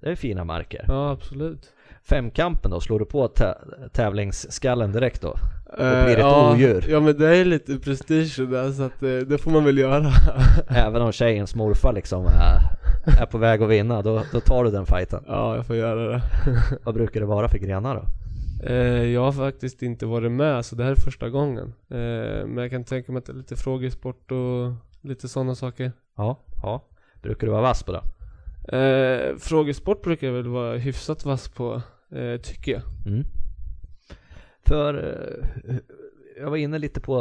Det 0.00 0.10
är 0.10 0.14
fina 0.14 0.44
marker. 0.44 0.84
ja 0.88 1.10
absolut. 1.10 1.72
Femkampen 2.02 2.70
då, 2.70 2.80
slår 2.80 2.98
du 2.98 3.04
på 3.04 3.28
tä- 3.28 3.88
tävlingsskallen 3.92 4.92
direkt 4.92 5.22
då? 5.22 5.34
Eh, 5.78 6.04
blir 6.04 6.14
ett 6.14 6.18
ja, 6.18 6.52
odjur. 6.52 6.84
Ja 6.88 7.00
men 7.00 7.18
det 7.18 7.36
är 7.36 7.44
lite 7.44 7.76
prestige 7.78 8.38
där 8.50 8.72
så 8.72 8.82
att 8.82 9.02
eh, 9.02 9.08
det 9.08 9.38
får 9.38 9.50
man 9.50 9.64
väl 9.64 9.78
göra. 9.78 10.06
Även 10.68 11.02
om 11.02 11.12
tjejens 11.12 11.54
morfar 11.54 11.92
liksom 11.92 12.26
är, 12.26 12.58
är 13.20 13.26
på 13.26 13.38
väg 13.38 13.62
att 13.62 13.70
vinna, 13.70 14.02
då, 14.02 14.22
då 14.32 14.40
tar 14.40 14.64
du 14.64 14.70
den 14.70 14.86
fighten. 14.86 15.24
ja, 15.26 15.56
jag 15.56 15.66
får 15.66 15.76
göra 15.76 16.08
det. 16.08 16.22
Vad 16.84 16.94
brukar 16.94 17.20
det 17.20 17.26
vara 17.26 17.48
för 17.48 17.58
grenar 17.58 17.94
då? 17.94 18.04
Eh, 18.62 19.04
jag 19.04 19.20
har 19.20 19.32
faktiskt 19.32 19.82
inte 19.82 20.06
varit 20.06 20.32
med 20.32 20.64
så 20.64 20.76
det 20.76 20.84
här 20.84 20.90
är 20.90 20.96
första 20.96 21.30
gången. 21.30 21.74
Eh, 21.88 22.46
men 22.46 22.56
jag 22.56 22.70
kan 22.70 22.84
tänka 22.84 23.12
mig 23.12 23.18
att 23.18 23.26
det 23.26 23.32
är 23.32 23.36
lite 23.36 23.56
frågesport 23.56 24.30
och 24.30 24.72
lite 25.00 25.28
sådana 25.28 25.54
saker. 25.54 25.92
Ja, 26.16 26.38
ja. 26.62 26.84
Brukar 27.22 27.46
du 27.46 27.50
vara 27.50 27.62
vass 27.62 27.82
på 27.82 27.92
det? 27.92 28.02
Eh, 28.78 29.36
frågesport 29.36 30.02
brukar 30.02 30.26
jag 30.26 30.34
väl 30.34 30.48
vara 30.48 30.76
hyfsat 30.76 31.24
vass 31.24 31.48
på, 31.48 31.82
tycker 32.42 32.72
jag. 32.72 32.82
Mm. 33.06 33.24
För 34.66 35.18
jag 36.36 36.50
var 36.50 36.56
inne 36.56 36.78
lite 36.78 37.00
på, 37.00 37.16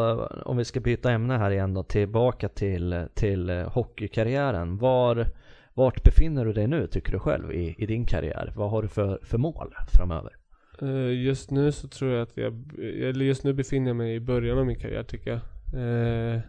om 0.45 0.57
vi 0.57 0.65
ska 0.65 0.79
byta 0.79 1.11
ämne 1.11 1.37
här 1.37 1.51
igen 1.51 1.73
då, 1.73 1.83
tillbaka 1.83 2.49
till, 2.49 3.07
till 3.13 3.49
hockeykarriären. 3.49 4.77
Var, 4.77 5.27
vart 5.75 6.03
befinner 6.03 6.45
du 6.45 6.53
dig 6.53 6.67
nu 6.67 6.87
tycker 6.87 7.11
du 7.11 7.19
själv 7.19 7.51
i, 7.51 7.75
i 7.77 7.85
din 7.85 8.05
karriär? 8.05 8.53
Vad 8.55 8.71
har 8.71 8.81
du 8.81 8.87
för, 8.87 9.19
för 9.23 9.37
mål 9.37 9.73
framöver? 9.87 10.37
Eh, 10.81 11.23
just 11.23 11.51
nu 11.51 11.71
så 11.71 11.87
tror 11.87 12.11
jag 12.11 12.21
att 12.21 12.37
jag, 12.37 12.53
eller 12.79 13.25
just 13.25 13.43
nu 13.43 13.53
befinner 13.53 13.87
jag 13.87 13.95
mig 13.95 14.15
i 14.15 14.19
början 14.19 14.57
av 14.57 14.65
min 14.65 14.79
karriär 14.79 15.03
tycker 15.03 15.31
jag. 15.31 15.39
Eh, 15.81 16.41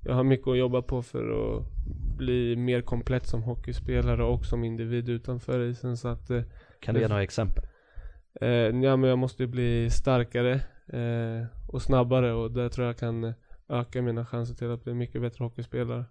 jag 0.00 0.14
har 0.14 0.24
mycket 0.24 0.48
att 0.48 0.58
jobba 0.58 0.82
på 0.82 1.02
för 1.02 1.56
att 1.58 1.64
bli 2.18 2.56
mer 2.56 2.80
komplett 2.82 3.26
som 3.26 3.42
hockeyspelare 3.42 4.24
och 4.24 4.44
som 4.44 4.64
individ 4.64 5.08
utanför 5.08 5.60
isen 5.60 5.96
så 5.96 6.08
att 6.08 6.30
eh, 6.30 6.42
Kan 6.80 6.94
du 6.94 7.00
ge 7.00 7.08
några 7.08 7.22
exempel? 7.22 7.64
Ja 8.82 8.96
men 8.96 9.02
jag 9.02 9.18
måste 9.18 9.46
bli 9.46 9.90
starkare 9.90 10.60
och 11.68 11.82
snabbare 11.82 12.32
och 12.32 12.50
det 12.50 12.70
tror 12.70 12.86
jag 12.86 12.96
kan 12.96 13.32
öka 13.68 14.02
mina 14.02 14.26
chanser 14.26 14.54
till 14.54 14.70
att 14.70 14.84
bli 14.84 14.94
mycket 14.94 15.20
bättre 15.20 15.44
hockeyspelare. 15.44 16.04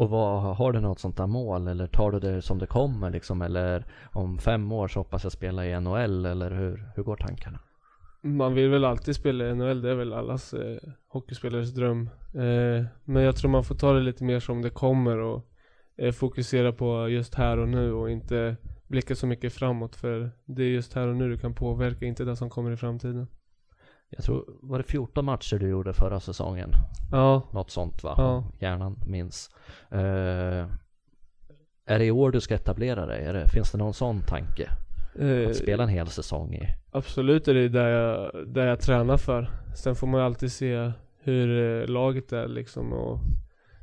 Och 0.00 0.10
vad, 0.10 0.56
har 0.56 0.72
du 0.72 0.80
något 0.80 0.98
sånt 0.98 1.16
där 1.16 1.26
mål 1.26 1.68
eller 1.68 1.86
tar 1.86 2.12
du 2.12 2.20
det 2.20 2.42
som 2.42 2.58
det 2.58 2.66
kommer 2.66 3.10
liksom? 3.10 3.42
Eller 3.42 3.84
om 4.12 4.38
fem 4.38 4.72
år 4.72 4.88
så 4.88 5.00
hoppas 5.00 5.22
jag 5.22 5.32
spela 5.32 5.66
i 5.66 5.80
NHL 5.80 6.26
eller 6.26 6.50
hur, 6.50 6.90
hur 6.94 7.02
går 7.02 7.16
tankarna? 7.16 7.58
Man 8.22 8.54
vill 8.54 8.68
väl 8.68 8.84
alltid 8.84 9.16
spela 9.16 9.48
i 9.48 9.54
NHL, 9.54 9.82
det 9.82 9.90
är 9.90 9.94
väl 9.94 10.12
allas 10.12 10.54
eh, 10.54 10.78
hockeyspelares 11.08 11.74
dröm. 11.74 12.10
Eh, 12.34 12.84
men 13.04 13.22
jag 13.22 13.36
tror 13.36 13.50
man 13.50 13.64
får 13.64 13.74
ta 13.74 13.92
det 13.92 14.00
lite 14.00 14.24
mer 14.24 14.40
som 14.40 14.62
det 14.62 14.70
kommer 14.70 15.18
och 15.18 15.46
eh, 15.96 16.12
fokusera 16.12 16.72
på 16.72 17.08
just 17.08 17.34
här 17.34 17.58
och 17.58 17.68
nu 17.68 17.92
och 17.92 18.10
inte 18.10 18.56
blicka 18.88 19.14
så 19.14 19.26
mycket 19.26 19.52
framåt 19.52 19.96
för 19.96 20.30
det 20.44 20.62
är 20.62 20.68
just 20.68 20.94
här 20.94 21.08
och 21.08 21.16
nu 21.16 21.28
du 21.28 21.38
kan 21.38 21.54
påverka, 21.54 22.06
inte 22.06 22.24
det 22.24 22.36
som 22.36 22.50
kommer 22.50 22.70
i 22.70 22.76
framtiden. 22.76 23.26
Jag 24.10 24.24
tror, 24.24 24.44
var 24.62 24.78
det 24.78 24.84
14 24.84 25.24
matcher 25.24 25.58
du 25.58 25.68
gjorde 25.68 25.92
förra 25.92 26.20
säsongen? 26.20 26.70
Ja, 27.12 27.42
Något 27.52 27.70
sånt 27.70 28.02
va? 28.04 28.14
Ja. 28.16 28.44
Hjärnan 28.58 28.96
minns. 29.06 29.50
Eh, 29.90 30.66
är 31.86 31.98
det 31.98 32.04
i 32.04 32.10
år 32.10 32.30
du 32.30 32.40
ska 32.40 32.54
etablera 32.54 33.06
dig? 33.06 33.32
Det, 33.32 33.48
finns 33.48 33.72
det 33.72 33.78
någon 33.78 33.94
sån 33.94 34.22
tanke? 34.22 34.70
eh, 35.20 35.48
Att 35.50 35.56
spela 35.56 35.82
en 35.82 35.88
hel 35.88 36.06
säsong 36.06 36.54
i? 36.54 36.66
Absolut 36.90 37.48
är 37.48 37.54
det 37.54 37.68
där 37.68 37.88
jag, 37.88 38.30
där 38.48 38.66
jag 38.66 38.80
tränar 38.80 39.16
för. 39.16 39.50
Sen 39.76 39.94
får 39.94 40.06
man 40.06 40.20
alltid 40.20 40.52
se 40.52 40.92
hur 41.22 41.80
eh, 41.82 41.88
laget 41.88 42.32
är 42.32 42.48
liksom 42.48 42.92
och 42.92 43.18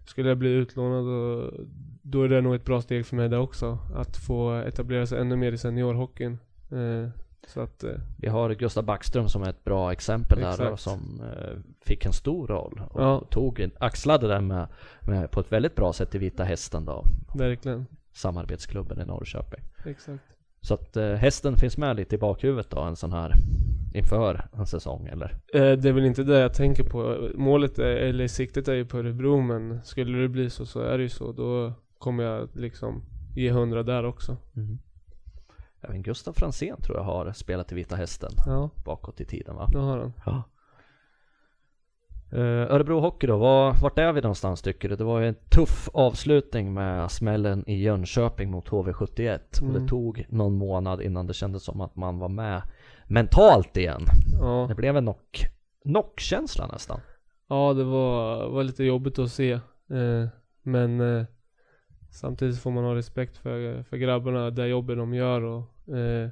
skulle 0.05 0.29
jag 0.29 0.37
bli 0.37 0.49
utlånad 0.49 1.05
och 1.07 1.53
då 2.01 2.23
är 2.23 2.29
det 2.29 2.41
nog 2.41 2.55
ett 2.55 2.65
bra 2.65 2.81
steg 2.81 3.05
för 3.05 3.15
mig 3.15 3.29
där 3.29 3.39
också. 3.39 3.79
Att 3.95 4.17
få 4.17 4.53
etablera 4.53 5.05
sig 5.05 5.19
ännu 5.21 5.35
mer 5.35 5.51
i 5.51 5.57
seniorhockeyn. 5.57 6.37
Eh, 6.71 7.09
så 7.47 7.61
att, 7.61 7.83
eh, 7.83 7.91
Vi 8.17 8.27
har 8.27 8.53
Gustav 8.53 8.83
Backström 8.85 9.29
som 9.29 9.43
är 9.43 9.49
ett 9.49 9.63
bra 9.63 9.91
exempel 9.91 10.39
där 10.39 10.49
Exakt. 10.51 10.79
som 10.81 11.21
eh, 11.21 11.57
fick 11.85 12.05
en 12.05 12.13
stor 12.13 12.47
roll 12.47 12.81
och 12.91 13.01
Ja. 13.01 13.23
tog, 13.29 13.69
axlade 13.79 14.27
den 14.27 14.47
med, 14.47 14.67
med, 15.01 15.31
på 15.31 15.39
ett 15.39 15.51
väldigt 15.51 15.75
bra 15.75 15.93
sätt 15.93 16.15
i 16.15 16.17
Vita 16.17 16.43
Hästen 16.43 16.85
då, 16.85 17.03
verkligen. 17.35 17.85
samarbetsklubben 18.13 19.01
i 19.01 19.05
Norrköping. 19.05 19.63
Exakt. 19.85 20.23
Så 20.61 20.73
att 20.73 20.97
eh, 20.97 21.13
hästen 21.13 21.55
finns 21.57 21.77
med 21.77 21.95
lite 21.95 22.15
i 22.15 22.17
bakhuvudet 22.17 22.69
då 22.69 22.79
en 22.81 22.95
sån 22.95 23.11
här 23.13 23.33
inför 23.93 24.47
en 24.53 24.65
säsong 24.65 25.07
eller? 25.07 25.31
Eh, 25.53 25.71
det 25.77 25.89
är 25.89 25.93
väl 25.93 26.05
inte 26.05 26.23
det 26.23 26.39
jag 26.39 26.53
tänker 26.53 26.83
på. 26.83 27.29
Målet, 27.35 27.79
är, 27.79 27.85
eller 27.95 28.27
siktet 28.27 28.67
är 28.67 28.73
ju 28.73 28.85
på 28.85 28.97
Örebro 28.97 29.41
men 29.41 29.79
skulle 29.83 30.17
det 30.17 30.27
bli 30.29 30.49
så 30.49 30.65
så 30.65 30.79
är 30.81 30.97
det 30.97 31.03
ju 31.03 31.09
så. 31.09 31.31
Då 31.31 31.73
kommer 31.97 32.23
jag 32.23 32.49
liksom 32.53 33.01
ge 33.35 33.51
hundra 33.51 33.83
där 33.83 34.05
också. 34.05 34.37
Även 35.81 36.01
Gustav 36.01 36.33
Fransén 36.33 36.81
tror 36.81 36.97
jag 36.97 37.03
har 37.03 37.31
spelat 37.31 37.71
i 37.71 37.75
Vita 37.75 37.95
Hästen 37.95 38.29
Ja, 38.45 38.69
bakåt 38.85 39.21
i 39.21 39.25
tiden 39.25 39.55
va? 39.55 39.67
det 39.71 39.79
har 39.79 39.97
han. 39.97 40.13
Ja. 40.25 40.43
Uh, 42.33 42.39
Örebro 42.73 42.99
Hockey 42.99 43.27
då, 43.27 43.37
var, 43.37 43.73
vart 43.81 43.99
är 43.99 44.11
vi 44.13 44.21
någonstans 44.21 44.61
tycker 44.61 44.89
du? 44.89 44.95
Det 44.95 45.03
var 45.03 45.19
ju 45.19 45.27
en 45.27 45.35
tuff 45.49 45.89
avslutning 45.93 46.73
med 46.73 47.11
smällen 47.11 47.63
i 47.69 47.75
Jönköping 47.81 48.51
mot 48.51 48.69
HV71 48.69 49.39
och 49.61 49.61
Mm. 49.69 49.73
det 49.81 49.87
tog 49.89 50.25
någon 50.29 50.57
månad 50.57 51.01
innan 51.01 51.27
det 51.27 51.33
kändes 51.33 51.63
som 51.63 51.81
att 51.81 51.95
man 51.95 52.19
var 52.19 52.29
med 52.29 52.61
mentalt 53.07 53.77
igen. 53.77 54.01
Ja. 54.41 54.65
Det 54.69 54.75
blev 54.75 54.97
en 54.97 55.03
knock, 55.03 55.39
knockkänsla 55.83 56.67
nästan. 56.67 56.99
Ja, 57.49 57.73
det 57.73 57.83
var, 57.83 58.49
var 58.49 58.63
lite 58.63 58.83
jobbigt 58.83 59.19
att 59.19 59.31
se. 59.31 59.51
Eh, 59.51 60.27
men 60.61 61.01
eh, 61.01 61.25
samtidigt 62.17 62.59
får 62.59 62.71
man 62.71 62.83
ha 62.83 62.95
respekt 62.95 63.37
för, 63.37 63.83
för 63.83 63.97
grabbarna, 63.97 64.49
det 64.49 64.67
jobbet 64.67 64.97
de 64.97 65.13
gör 65.13 65.41
och 65.41 65.95
eh, 65.97 66.29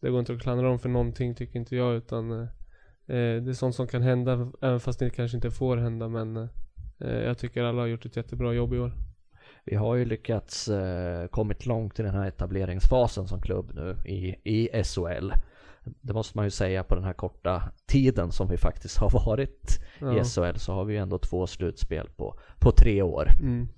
det 0.00 0.10
går 0.10 0.20
inte 0.20 0.32
att 0.32 0.42
klandra 0.42 0.68
dem 0.68 0.78
för 0.78 0.88
någonting 0.88 1.34
tycker 1.34 1.58
inte 1.58 1.76
jag 1.76 1.94
utan 1.94 2.30
eh, 2.30 2.48
eh, 3.06 3.42
det 3.42 3.50
är 3.50 3.52
sånt 3.52 3.74
som 3.74 3.86
kan 3.86 4.02
hända 4.02 4.52
även 4.60 4.80
fast 4.80 4.98
det 4.98 5.10
kanske 5.10 5.36
inte 5.36 5.50
får 5.50 5.76
hända 5.76 6.08
men 6.08 6.36
eh, 6.36 7.18
jag 7.18 7.38
tycker 7.38 7.62
alla 7.62 7.82
har 7.82 7.86
gjort 7.86 8.06
ett 8.06 8.16
jättebra 8.16 8.52
jobb 8.52 8.74
i 8.74 8.78
år. 8.78 8.92
Vi 9.64 9.76
har 9.76 9.94
ju 9.94 10.04
lyckats 10.04 10.68
eh, 10.68 11.26
kommit 11.28 11.66
långt 11.66 12.00
i 12.00 12.02
den 12.02 12.14
här 12.14 12.26
etableringsfasen 12.26 13.28
som 13.28 13.40
klubb 13.40 13.70
nu 13.74 13.96
i, 14.06 14.36
i 14.44 14.82
SHL. 14.84 15.30
Det 16.00 16.12
måste 16.12 16.38
man 16.38 16.46
ju 16.46 16.50
säga 16.50 16.84
på 16.84 16.94
den 16.94 17.04
här 17.04 17.12
korta 17.12 17.62
tiden 17.86 18.32
som 18.32 18.48
vi 18.48 18.56
faktiskt 18.56 18.98
har 18.98 19.10
varit 19.26 19.80
Ja. 20.00 20.20
i 20.20 20.24
SHL 20.24 20.56
så 20.56 20.72
har 20.72 20.84
vi 20.84 20.94
ju 20.94 21.00
ändå 21.00 21.18
två 21.18 21.46
slutspel 21.46 22.08
på, 22.16 22.38
på 22.58 22.72
tre 22.72 23.02
år. 23.02 23.28
Mm. 23.40 23.68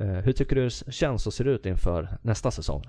Eh, 0.00 0.06
hur 0.06 0.32
tycker 0.32 0.56
du 0.56 0.64
det 0.64 0.92
känns 0.92 1.26
och 1.26 1.34
ser 1.34 1.48
ut 1.48 1.66
inför 1.66 2.18
nästa 2.22 2.50
säsong? 2.50 2.82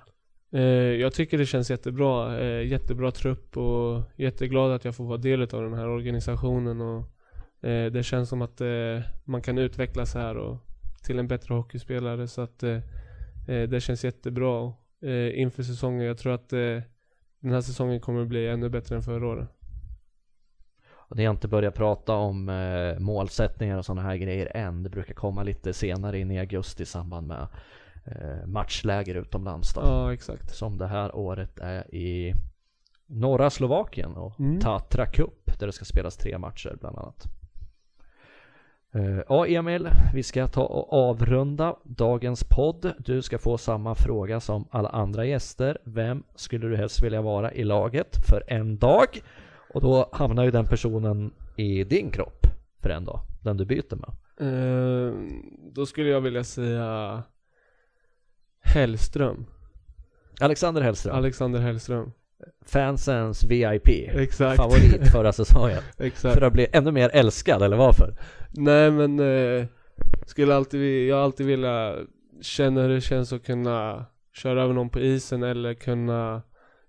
Eh, 0.52 0.62
jag 0.62 1.14
tycker 1.14 1.38
det 1.38 1.46
känns 1.46 1.70
jättebra. 1.70 2.40
Eh, 2.40 2.68
jättebra 2.68 3.12
trupp 3.12 3.58
och 3.58 4.04
jätteglad 4.16 4.72
att 4.72 4.86
jag 4.86 4.96
får 4.96 5.06
vara 5.06 5.18
del 5.18 5.42
av 5.42 5.64
den 5.64 5.74
här 5.74 5.88
organisationen. 5.88 6.82
Och, 6.82 7.06
det 7.92 8.06
känns 8.06 8.30
som 8.30 8.42
att 8.42 8.62
man 9.24 9.42
kan 9.42 9.58
utvecklas 9.58 10.16
här 10.16 10.38
och 10.38 10.58
till 11.04 11.20
en 11.20 11.28
bättre 11.28 11.54
hockeyspelare. 11.54 12.28
Så 12.28 12.42
att 12.42 12.60
det 13.46 13.84
känns 13.84 14.04
jättebra 14.04 14.74
inför 15.34 15.64
säsongen. 15.64 16.06
Jag 16.06 16.18
tror 16.18 16.34
att 16.34 16.50
den 16.50 17.52
här 17.52 17.62
säsongen 17.62 18.00
kommer 18.00 18.26
bli 18.26 18.48
ännu 18.48 18.70
bättre 18.70 18.96
än 18.96 19.02
förra 19.02 19.28
året. 19.28 19.50
Och 21.10 21.18
ni 21.18 21.26
har 21.26 21.32
inte 21.32 21.48
börjat 21.48 21.76
prata 21.76 22.14
om 22.16 22.50
eh, 22.50 23.00
målsättningar 23.00 23.78
och 23.78 23.86
sådana 23.86 24.02
här 24.02 24.16
grejer 24.16 24.52
än. 24.58 24.84
Det 24.84 24.90
brukar 24.90 25.14
komma 25.14 25.44
lite 25.44 25.74
senare 25.74 26.20
in 26.20 26.32
i 26.32 26.40
augusti 26.40 26.84
i 26.84 26.86
samband 26.86 27.28
med 27.28 27.48
eh, 28.06 28.48
matchläger 28.48 29.16
utomlands 29.16 29.74
då. 29.74 29.82
Ja, 29.84 30.14
exakt. 30.14 30.56
Som 30.56 30.78
det 30.78 30.88
här 30.88 31.16
året 31.16 31.60
är 31.60 31.96
i 31.96 32.34
norra 33.06 33.50
Slovakien 33.50 34.16
och 34.16 34.40
Mm. 34.40 34.60
Tatra 34.60 35.06
Cup 35.06 35.60
där 35.60 35.68
det 35.68 35.74
ska 35.74 35.86
spelas 35.86 36.18
tre 36.18 36.38
matcher 36.38 36.78
bland 36.80 36.98
annat. 36.98 37.26
Eh, 38.94 39.20
Ja 39.30 39.48
Emil, 39.48 39.90
vi 40.14 40.24
ska 40.24 40.48
ta 40.48 40.64
och 40.64 40.94
avrunda 40.94 41.76
dagens 41.84 42.44
podd. 42.44 42.94
Du 43.00 43.22
ska 43.22 43.38
få 43.38 43.58
samma 43.58 43.96
fråga 43.96 44.40
som 44.40 44.68
alla 44.72 44.90
andra 44.90 45.26
gäster. 45.26 45.78
Vem 45.84 46.24
skulle 46.36 46.68
du 46.68 46.76
helst 46.76 47.04
vilja 47.04 47.22
vara 47.22 47.54
i 47.54 47.64
laget 47.64 48.18
för 48.30 48.44
en 48.48 48.78
dag? 48.78 49.22
Och 49.74 49.82
då 49.82 50.10
hamnar 50.12 50.44
ju 50.44 50.52
den 50.52 50.66
personen 50.66 51.34
i 51.56 51.84
din 51.84 52.12
kropp 52.12 52.46
för 52.82 52.90
en 52.90 53.06
dag, 53.06 53.20
den 53.44 53.58
du 53.58 53.66
byter 53.66 53.96
med. 53.96 54.10
Eh, 54.40 55.14
då 55.74 55.86
skulle 55.86 56.10
jag 56.10 56.22
vilja 56.22 56.44
säga 56.44 57.24
Hellström. 58.62 59.46
Alexander 60.42 60.82
Hellström, 60.82 61.16
Alexander 61.16 61.60
Hellström. 61.60 62.12
fansens 62.66 63.44
VIP, 63.44 63.88
Exakt. 64.10 64.58
favorit 64.58 65.12
förra 65.12 65.34
säsongen. 65.34 65.80
Exakt. 65.98 66.34
För 66.34 66.42
att 66.42 66.54
bli 66.54 66.68
ännu 66.74 66.92
mer 66.92 67.10
älskad, 67.14 67.62
eller 67.62 67.78
varför? 67.78 68.14
Nej 68.52 68.92
men 68.92 69.20
eh, 69.20 69.66
skulle 70.26 70.56
alltid, 70.56 71.08
jag 71.08 71.16
har 71.16 71.24
alltid 71.24 71.46
velat 71.46 72.00
känna 72.42 72.82
hur 72.82 72.90
det 72.90 73.02
känns 73.02 73.34
att 73.34 73.46
kunna 73.46 74.06
köra 74.34 74.64
över 74.64 74.74
någon 74.74 74.90
på 74.90 75.00
isen 75.00 75.44
eller 75.44 75.74
kunna 75.74 76.42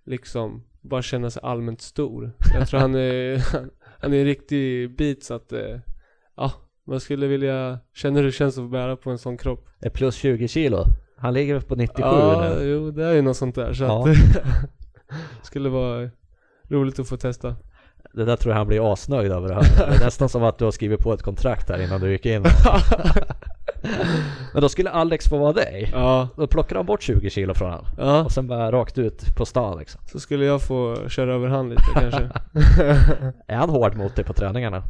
liksom 0.04 0.64
bara 0.80 1.02
känna 1.02 1.30
sig 1.30 1.42
allmänt 1.44 1.80
stor. 1.80 2.32
Jag 2.54 2.68
tror 2.68 2.80
han 2.80 2.94
är, 2.94 3.36
han 4.00 4.12
är 4.14 4.18
en 4.18 4.24
riktig 4.24 4.96
bit 4.96 5.24
så 5.24 5.34
att 5.34 5.52
eh, 5.52 5.78
ja, 6.36 6.52
man 6.86 7.00
skulle 7.00 7.26
vilja 7.26 7.78
känna 7.94 8.16
hur 8.18 8.24
det 8.26 8.32
känns 8.32 8.58
att 8.58 8.70
bära 8.70 8.96
på 8.96 9.10
en 9.10 9.18
sån 9.18 9.38
kropp. 9.38 9.68
Är 9.80 9.90
plus 9.90 10.14
20 10.14 10.48
kilo. 10.48 10.84
Han 11.16 11.34
ligger 11.34 11.60
på 11.60 11.74
97 11.74 12.02
ja, 12.08 12.54
nu. 12.58 12.64
jo 12.64 12.90
det 12.90 13.04
är 13.04 13.12
ju 13.14 13.22
något 13.22 13.36
sånt 13.36 13.54
där 13.54 13.72
så 13.72 13.84
Ja. 13.84 14.08
att 14.10 14.16
skulle 15.46 15.68
vara 15.68 16.10
roligt 16.68 16.98
att 16.98 17.08
få 17.08 17.16
testa. 17.16 17.56
Det 18.12 18.24
där 18.24 18.36
tror 18.36 18.52
jag 18.52 18.58
han 18.58 18.66
blir 18.66 18.92
asnöjd 18.92 19.32
över. 19.32 19.48
Det 19.88 19.94
är 19.94 20.04
nästan 20.04 20.28
som 20.28 20.42
att 20.44 20.58
du 20.58 20.64
har 20.64 20.72
skrivit 20.72 21.00
på 21.00 21.12
ett 21.12 21.22
kontrakt 21.22 21.68
här 21.70 21.82
innan 21.84 22.00
du 22.00 22.10
gick 22.12 22.26
in. 22.26 22.44
Men 24.58 24.62
då 24.62 24.68
skulle 24.68 24.90
Alex 24.90 25.28
få 25.28 25.38
vara 25.38 25.52
dig. 25.52 25.90
ja, 25.92 26.28
Då 26.36 26.46
plockar 26.46 26.76
han 26.76 26.86
bort 26.86 27.02
20 27.02 27.30
kilo 27.30 27.54
från 27.54 27.70
han. 27.70 27.84
ja, 27.98 28.24
Och 28.24 28.32
sen 28.32 28.46
bara 28.46 28.72
rakt 28.72 28.98
ut 28.98 29.36
på 29.36 29.46
stan 29.46 29.78
liksom. 29.78 30.00
så 30.06 30.20
skulle 30.20 30.44
jag 30.44 30.62
få 30.62 31.08
köra 31.08 31.34
över 31.34 31.48
han 31.48 31.68
lite 31.70 31.82
kanske. 31.94 32.22
Är 33.46 33.56
han 33.56 33.70
hård 33.70 33.96
mot 33.96 34.16
dig 34.16 34.24
på 34.24 34.32
träningarna? 34.32 34.82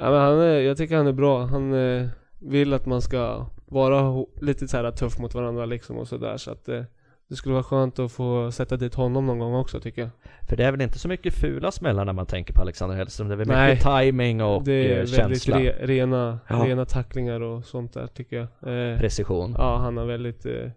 Ja, 0.00 0.10
men 0.10 0.20
han 0.20 0.38
är, 0.40 0.60
jag 0.60 0.76
tycker 0.76 0.96
han 0.96 1.06
är 1.06 1.12
bra. 1.12 1.46
Han 1.46 1.74
eh, 1.74 2.06
vill 2.38 2.72
att 2.72 2.86
man 2.86 3.02
ska 3.02 3.46
vara 3.66 4.24
lite 4.40 4.68
så 4.68 4.76
här 4.76 4.90
tuff 4.90 5.18
mot 5.18 5.34
varandra 5.34 5.66
liksom 5.66 5.98
och 5.98 6.08
sådär 6.08 6.36
så 6.36 6.50
att 6.50 6.68
eh, 6.68 6.82
det 7.28 7.36
skulle 7.36 7.52
vara 7.52 7.62
skönt 7.62 7.98
att 7.98 8.12
få 8.12 8.52
sätta 8.52 8.76
dit 8.76 8.94
honom 8.94 9.26
någon 9.26 9.38
gång 9.38 9.54
också 9.54 9.80
tycker 9.80 10.02
jag. 10.02 10.10
För 10.48 10.56
det 10.56 10.64
är 10.64 10.70
väl 10.72 10.80
inte 10.80 10.98
så 10.98 11.08
mycket 11.08 11.34
fula 11.34 11.70
smällar 11.70 12.04
när 12.04 12.12
man 12.12 12.26
tänker 12.26 12.54
på 12.54 12.60
Alexander 12.60 12.96
Hellström. 12.96 13.28
Det 13.28 13.34
är 13.34 13.38
väl 13.38 13.48
Nej. 13.48 13.70
mycket 13.74 13.86
timing 13.86 14.42
och 14.42 14.64
det 14.64 14.72
är 14.72 14.90
eh, 14.90 14.96
väldigt 14.96 15.12
känsla. 15.42 15.58
re, 15.60 15.76
rena, 15.86 16.38
Ja. 16.48 16.56
rena 16.56 16.84
tacklingar 16.84 17.40
och 17.40 17.64
sånt 17.64 17.92
där 17.94 18.06
tycker 18.06 18.36
jag. 18.36 18.92
Eh, 18.92 18.98
Precision. 18.98 19.54
ja, 19.58 19.76
han 19.78 19.96
har 19.96 20.04
väldigt, 20.04 20.46
eh, 20.46 20.70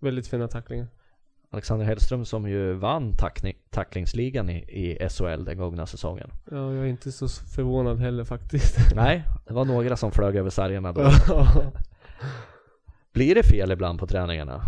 väldigt 0.00 0.26
fina 0.28 0.48
tacklingar. 0.48 0.86
Alexander 1.50 1.86
Hellström 1.86 2.24
som 2.24 2.48
ju 2.48 2.72
vann 2.72 3.12
tackni- 3.12 3.56
tacklingsligan 3.70 4.50
i, 4.50 4.56
i 4.58 5.08
SHL 5.08 5.44
den 5.44 5.58
gångna 5.58 5.86
säsongen. 5.86 6.30
Ja, 6.50 6.56
jag 6.72 6.84
är 6.84 6.88
inte 6.88 7.12
så 7.12 7.28
förvånad 7.28 7.98
heller 7.98 8.24
faktiskt. 8.24 8.78
Nej, 8.96 9.24
det 9.46 9.54
var 9.54 9.64
några 9.64 9.96
som 9.96 10.12
flög 10.12 10.36
över 10.36 10.50
sargarna 10.50 10.92
då. 10.92 11.10
Blir 13.12 13.34
det 13.34 13.42
fel 13.42 13.70
ibland 13.72 13.98
på 13.98 14.06
träningarna? 14.06 14.62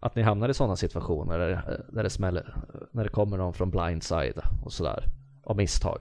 Att 0.00 0.14
ni 0.14 0.22
hamnar 0.22 0.48
i 0.48 0.54
sådana 0.54 0.76
situationer 0.76 1.38
där, 1.38 1.84
där 1.92 2.02
det 2.02 2.10
smäller, 2.10 2.54
när 2.92 3.04
det 3.04 3.10
kommer 3.10 3.36
någon 3.36 3.54
från 3.54 3.70
blindside 3.70 4.40
och 4.64 4.72
sådär, 4.72 5.04
av 5.44 5.56
misstag? 5.56 5.98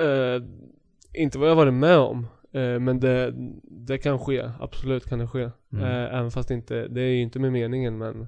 Eh, 0.00 0.42
inte 1.12 1.38
vad 1.38 1.50
jag 1.50 1.56
varit 1.56 1.74
med 1.74 1.98
om. 1.98 2.26
Eh, 2.52 2.78
men 2.78 3.00
det, 3.00 3.32
det 3.62 3.98
kan 3.98 4.18
ske. 4.18 4.50
Absolut 4.60 5.06
kan 5.06 5.18
det 5.18 5.26
ske. 5.26 5.50
Mm. 5.72 5.84
Eh, 5.84 6.18
även 6.18 6.30
fast 6.30 6.50
inte, 6.50 6.88
det 6.88 7.00
är 7.00 7.08
ju 7.08 7.20
inte 7.22 7.38
med 7.38 7.52
meningen 7.52 7.98
men 7.98 8.26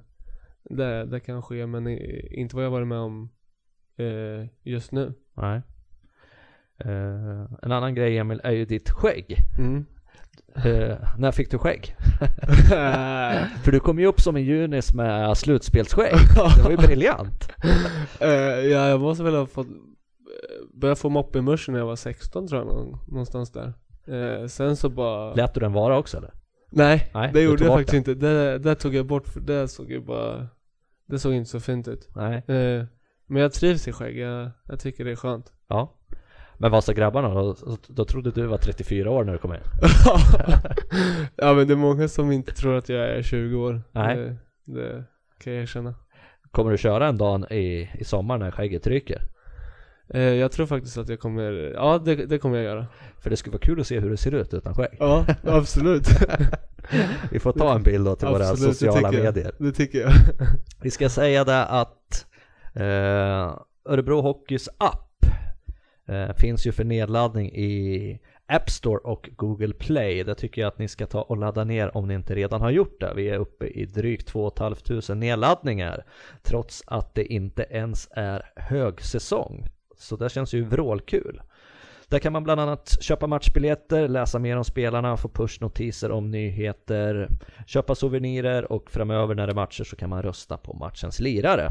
det, 0.63 1.05
det 1.05 1.19
kan 1.19 1.41
ske. 1.41 1.65
Men 1.65 1.87
inte 2.33 2.55
vad 2.55 2.65
jag 2.65 2.71
varit 2.71 2.87
med 2.87 2.97
om 2.97 3.29
eh, 3.97 4.47
just 4.63 4.91
nu. 4.91 5.13
Nej. 5.33 5.61
Eh, 6.77 7.45
en 7.61 7.71
annan 7.71 7.95
grej 7.95 8.17
Emil 8.17 8.41
är 8.43 8.51
ju 8.51 8.65
ditt 8.65 8.89
skägg. 8.89 9.37
Mm. 9.59 9.85
Eh, 10.55 10.97
när 11.17 11.31
fick 11.31 11.51
du 11.51 11.57
skägg? 11.57 11.95
För 13.63 13.71
du 13.71 13.79
kom 13.79 13.99
ju 13.99 14.05
upp 14.05 14.21
som 14.21 14.35
en 14.35 14.43
junis 14.43 14.93
med 14.93 15.37
slutspelsskägg. 15.37 16.13
Det 16.57 16.63
var 16.63 16.71
ju 16.71 16.77
briljant. 16.77 17.49
Eh, 18.19 18.29
ja, 18.29 18.89
jag 18.89 19.01
måste 19.01 19.23
väl 19.23 19.35
ha 19.35 19.45
fått 19.45 19.67
eh, 19.67 19.73
börja 20.73 20.95
få 20.95 21.09
moppe-muschen 21.09 21.71
när 21.73 21.79
jag 21.79 21.85
var 21.87 21.95
16 21.95 22.47
tror 22.47 22.61
jag. 22.61 22.67
Någon, 22.67 22.99
någonstans 23.07 23.51
där. 23.51 23.73
Eh, 24.07 24.47
sen 24.47 24.75
så 24.75 24.89
bara... 24.89 25.33
Lät 25.33 25.53
du 25.53 25.59
den 25.59 25.73
vara 25.73 25.97
också 25.97 26.17
eller? 26.17 26.33
Nej, 26.69 27.11
Nej, 27.13 27.31
det 27.33 27.41
gjorde 27.41 27.63
jag 27.63 27.73
faktiskt 27.73 28.05
den. 28.05 28.13
inte. 28.15 28.27
Det, 28.27 28.57
det 28.57 28.75
tog 28.75 28.95
jag 28.95 29.05
bort 29.05 29.27
för 29.27 29.39
det 29.39 29.67
såg 29.67 29.91
ju 29.91 30.01
bara... 30.01 30.47
Det 31.07 31.19
såg 31.19 31.33
inte 31.33 31.49
så 31.49 31.59
fint 31.59 31.87
ut. 31.87 32.09
Nej. 32.15 32.43
Men 33.27 33.41
jag 33.41 33.53
trivs 33.53 33.87
i 33.87 33.91
skägg. 33.91 34.17
Jag, 34.17 34.51
jag 34.67 34.79
tycker 34.79 35.05
det 35.05 35.11
är 35.11 35.15
skönt. 35.15 35.51
Ja. 35.67 35.93
Men 36.61 36.71
vad 36.71 36.83
sa 36.83 36.93
grabbarna 36.93 37.33
då? 37.33 37.55
Då 37.87 38.05
trodde 38.05 38.31
du 38.31 38.45
var 38.45 38.57
34 38.57 39.11
år 39.11 39.23
när 39.23 39.33
du 39.33 39.39
kom 39.39 39.53
in? 39.53 39.59
ja 41.35 41.53
men 41.53 41.67
det 41.67 41.73
är 41.73 41.77
många 41.77 42.07
som 42.07 42.31
inte 42.31 42.53
tror 42.53 42.75
att 42.75 42.89
jag 42.89 43.09
är 43.09 43.21
20 43.21 43.55
år. 43.55 43.81
Nej. 43.91 44.15
Det, 44.17 44.37
det 44.65 45.03
kan 45.43 45.53
jag 45.53 45.61
erkänna. 45.61 45.95
Kommer 46.51 46.71
du 46.71 46.77
köra 46.77 47.07
en 47.07 47.17
dag 47.17 47.51
i, 47.51 47.89
i 47.99 48.03
sommar 48.03 48.37
när 48.37 48.51
skägget 48.51 48.87
ryker? 48.87 49.21
Eh, 50.09 50.21
jag 50.21 50.51
tror 50.51 50.65
faktiskt 50.65 50.97
att 50.97 51.09
jag 51.09 51.19
kommer, 51.19 51.51
ja 51.75 51.97
det, 52.05 52.15
det 52.15 52.37
kommer 52.37 52.57
jag 52.57 52.65
göra. 52.65 52.87
För 53.19 53.29
det 53.29 53.37
skulle 53.37 53.53
vara 53.53 53.61
kul 53.61 53.79
att 53.79 53.87
se 53.87 53.99
hur 53.99 54.09
det 54.09 54.17
ser 54.17 54.33
ut 54.33 54.53
utan 54.53 54.75
skägg. 54.75 54.97
Ja, 54.99 55.25
absolut. 55.43 56.07
Vi 57.31 57.39
får 57.39 57.51
ta 57.51 57.75
en 57.75 57.83
bild 57.83 58.05
då 58.05 58.15
till 58.15 58.27
våra 58.27 58.49
Absolut, 58.49 58.79
det 58.79 58.85
sociala 58.85 59.13
jag. 59.13 59.23
medier. 59.23 59.51
det 59.57 59.71
tycker 59.71 59.99
jag. 59.99 60.11
Vi 60.81 60.91
ska 60.91 61.09
säga 61.09 61.43
det 61.43 61.65
att 61.65 62.25
eh, 62.75 63.57
Örebro 63.85 64.21
Hockeys 64.21 64.69
app 64.77 65.10
Eh, 66.05 66.33
finns 66.33 66.67
ju 66.67 66.71
för 66.71 66.83
nedladdning 66.83 67.51
i 67.51 68.19
App 68.47 68.69
Store 68.69 68.99
och 68.99 69.29
Google 69.35 69.73
Play. 69.73 70.23
Det 70.23 70.35
tycker 70.35 70.61
jag 70.61 70.67
att 70.67 70.79
ni 70.79 70.87
ska 70.87 71.05
ta 71.05 71.21
och 71.21 71.37
ladda 71.37 71.63
ner 71.63 71.97
om 71.97 72.07
ni 72.07 72.13
inte 72.13 72.35
redan 72.35 72.61
har 72.61 72.69
gjort 72.69 72.99
det. 72.99 73.13
Vi 73.15 73.29
är 73.29 73.37
uppe 73.37 73.67
i 73.67 73.85
drygt 73.85 74.27
2 74.27 74.51
500 74.57 75.15
nedladdningar 75.15 76.05
trots 76.43 76.83
att 76.87 77.15
det 77.15 77.33
inte 77.33 77.65
ens 77.69 78.09
är 78.11 78.51
högsäsong. 78.55 79.67
Så 79.97 80.15
det 80.15 80.29
känns 80.29 80.53
ju 80.53 80.63
vrålkul. 80.63 81.41
Där 82.07 82.19
kan 82.19 82.33
man 82.33 82.43
bland 82.43 82.61
annat 82.61 83.01
köpa 83.01 83.27
matchbiljetter, 83.27 84.07
läsa 84.07 84.39
mer 84.39 84.57
om 84.57 84.63
spelarna, 84.63 85.17
få 85.17 85.29
pushnotiser 85.29 86.11
om 86.11 86.31
nyheter, 86.31 87.29
köpa 87.67 87.95
souvenirer 87.95 88.71
och 88.71 88.91
framöver 88.91 89.35
när 89.35 89.47
det 89.47 89.53
är 89.53 89.55
matcher 89.55 89.83
så 89.83 89.95
kan 89.95 90.09
man 90.09 90.21
rösta 90.21 90.57
på 90.57 90.73
matchens 90.73 91.19
lirare. 91.19 91.67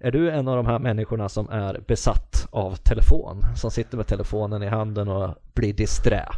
Är 0.00 0.10
du 0.12 0.30
en 0.30 0.48
av 0.48 0.56
de 0.56 0.66
här 0.66 0.78
människorna 0.78 1.28
som 1.28 1.50
är 1.50 1.80
besatt 1.86 2.48
av 2.50 2.74
telefon? 2.74 3.42
Som 3.56 3.70
sitter 3.70 3.96
med 3.96 4.06
telefonen 4.06 4.62
i 4.62 4.66
handen 4.66 5.08
och 5.08 5.34
blir 5.54 5.72
disträ? 5.72 6.28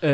Eh, 0.00 0.10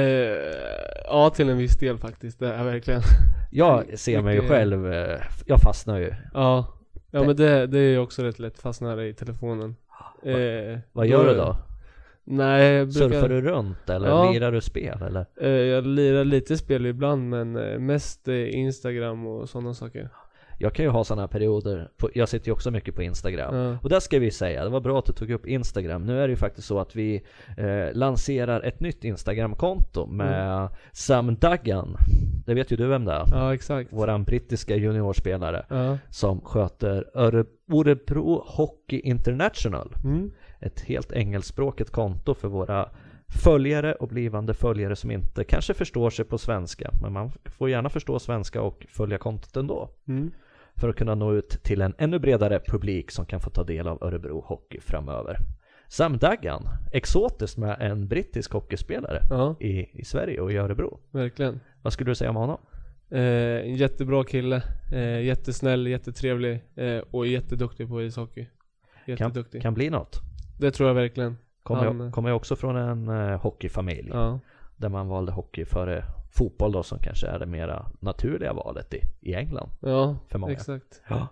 ja 1.04 1.30
till 1.34 1.48
en 1.48 1.58
viss 1.58 1.76
del 1.78 1.98
faktiskt, 1.98 2.38
det 2.38 2.48
är 2.54 2.64
verkligen. 2.64 3.00
Jag 3.50 3.98
ser 3.98 4.22
mig 4.22 4.34
ju 4.34 4.48
själv, 4.48 4.92
eh, 4.92 5.20
jag 5.46 5.60
fastnar 5.60 5.98
ju. 5.98 6.14
Ja, 6.34 6.66
ja 7.10 7.22
men 7.22 7.36
det, 7.36 7.66
det 7.66 7.78
är 7.78 7.90
ju 7.90 7.98
också 7.98 8.22
rätt 8.22 8.38
lätt 8.38 8.58
fastna 8.58 9.04
i 9.04 9.14
telefonen. 9.14 9.76
Eh, 10.22 10.78
Vad 10.92 11.06
gör 11.06 11.26
du 11.26 11.34
då? 11.34 11.56
Nej, 12.24 12.72
jag 12.72 12.88
brukar, 12.88 13.08
Surfar 13.08 13.28
du 13.28 13.40
runt 13.40 13.90
eller 13.90 14.08
Ja. 14.08 14.30
lirar 14.30 14.52
du 14.52 14.60
spel 14.60 15.02
eller? 15.02 15.26
Jag 15.64 15.86
lirar 15.86 16.24
lite 16.24 16.56
spel 16.56 16.86
ibland 16.86 17.28
men 17.30 17.52
mest 17.86 18.28
Instagram 18.28 19.26
och 19.26 19.48
sådana 19.48 19.74
saker. 19.74 20.08
Jag 20.62 20.74
kan 20.74 20.84
ju 20.84 20.90
ha 20.90 21.04
sådana 21.04 21.28
perioder, 21.28 21.88
på, 21.96 22.10
jag 22.14 22.28
sitter 22.28 22.46
ju 22.48 22.52
också 22.52 22.70
mycket 22.70 22.94
på 22.94 23.02
Instagram. 23.02 23.54
Ja. 23.56 23.78
Och 23.82 23.88
där 23.88 24.00
ska 24.00 24.18
vi 24.18 24.30
säga, 24.30 24.64
det 24.64 24.70
var 24.70 24.80
bra 24.80 24.98
att 24.98 25.06
du 25.06 25.12
tog 25.12 25.30
upp 25.30 25.46
Instagram. 25.46 26.06
Nu 26.06 26.18
är 26.22 26.28
det 26.28 26.30
ju 26.30 26.36
faktiskt 26.36 26.66
så 26.68 26.78
att 26.78 26.96
vi 26.96 27.22
eh, 27.56 27.94
lanserar 27.94 28.60
ett 28.60 28.80
nytt 28.80 29.04
Instagramkonto 29.04 30.06
med 30.06 30.68
Sam 30.92 31.34
Duggan. 31.34 31.96
Det 32.46 32.54
vet 32.54 32.70
ju 32.72 32.76
du 32.76 32.86
vem 32.86 33.04
det 33.04 33.12
är. 33.12 33.24
Ja, 33.30 33.54
exakt. 33.54 33.92
Våran 33.92 34.24
brittiska 34.24 34.76
juniorspelare 34.76 35.66
Ja. 35.68 35.98
som 36.10 36.40
sköter 36.40 37.04
Öre- 37.14 37.46
Örebro 37.72 38.42
Hockey 38.46 39.00
International. 39.00 39.94
Mm. 40.04 40.30
Ett 40.60 40.80
helt 40.80 41.12
engelskspråkigt 41.12 41.90
konto 41.90 42.34
för 42.34 42.48
våra 42.48 42.88
följare 43.44 43.94
och 43.94 44.08
blivande 44.08 44.54
följare 44.54 44.96
som 44.96 45.10
inte 45.10 45.44
kanske 45.44 45.74
förstår 45.74 46.10
sig 46.10 46.24
på 46.24 46.38
svenska. 46.38 46.90
Men 47.02 47.12
man 47.12 47.30
får 47.44 47.70
gärna 47.70 47.88
förstå 47.88 48.18
svenska 48.18 48.62
och 48.62 48.86
följa 48.90 49.18
kontot 49.18 49.56
ändå. 49.56 49.90
Mm. 50.08 50.30
För 50.80 50.88
att 50.88 50.96
kunna 50.96 51.14
nå 51.14 51.32
ut 51.34 51.48
till 51.62 51.80
en 51.80 51.94
ännu 51.98 52.18
bredare 52.18 52.60
publik 52.66 53.10
som 53.10 53.26
kan 53.26 53.40
få 53.40 53.50
ta 53.50 53.64
del 53.64 53.88
av 53.88 53.98
Örebro 54.02 54.40
Hockey 54.46 54.80
framöver. 54.80 55.36
Sam 55.88 56.18
Duggan, 56.18 56.68
exotiskt 56.92 57.56
med 57.58 57.76
en 57.80 58.08
brittisk 58.08 58.52
hockeyspelare 58.52 59.20
Ja, 59.30 59.56
i, 59.60 60.00
i 60.00 60.04
Sverige 60.04 60.40
och 60.40 60.52
i 60.52 60.56
Örebro. 60.56 61.00
verkligen. 61.10 61.60
Vad 61.82 61.92
skulle 61.92 62.10
du 62.10 62.14
säga 62.14 62.30
om 62.30 62.36
honom? 62.36 62.58
Eh, 63.10 63.20
en 63.20 63.74
jättebra 63.76 64.24
kille, 64.24 64.62
eh, 64.92 65.20
jättesnäll, 65.22 65.86
jättetrevlig 65.86 66.62
eh, 66.76 66.98
och 67.10 67.26
jätteduktig 67.26 67.88
på 67.88 68.02
ishockey. 68.02 68.46
Jätteduktig. 69.06 69.62
Kan 69.62 69.74
bli 69.74 69.90
något. 69.90 70.20
Det 70.58 70.70
tror 70.70 70.88
jag 70.88 70.94
verkligen. 70.94 71.36
Kommer, 71.62 71.84
Han- 71.84 72.00
jag, 72.00 72.12
kommer 72.12 72.28
jag 72.28 72.36
också 72.36 72.56
från 72.56 72.76
en 72.76 73.08
eh, 73.08 73.40
hockeyfamilj 73.40 74.10
Ja. 74.12 74.40
Där 74.76 74.88
man 74.88 75.08
valde 75.08 75.32
hockey 75.32 75.64
före 75.64 76.04
fotboll 76.30 76.72
då 76.72 76.82
som 76.82 76.98
kanske 76.98 77.26
är 77.26 77.38
det 77.38 77.46
mera 77.46 77.86
naturliga 78.00 78.52
valet 78.52 78.94
i, 78.94 79.00
i 79.20 79.34
England. 79.34 79.68
Ja, 79.80 80.16
För 80.28 80.38
många. 80.38 80.52
exakt. 80.52 81.02
Ja. 81.08 81.26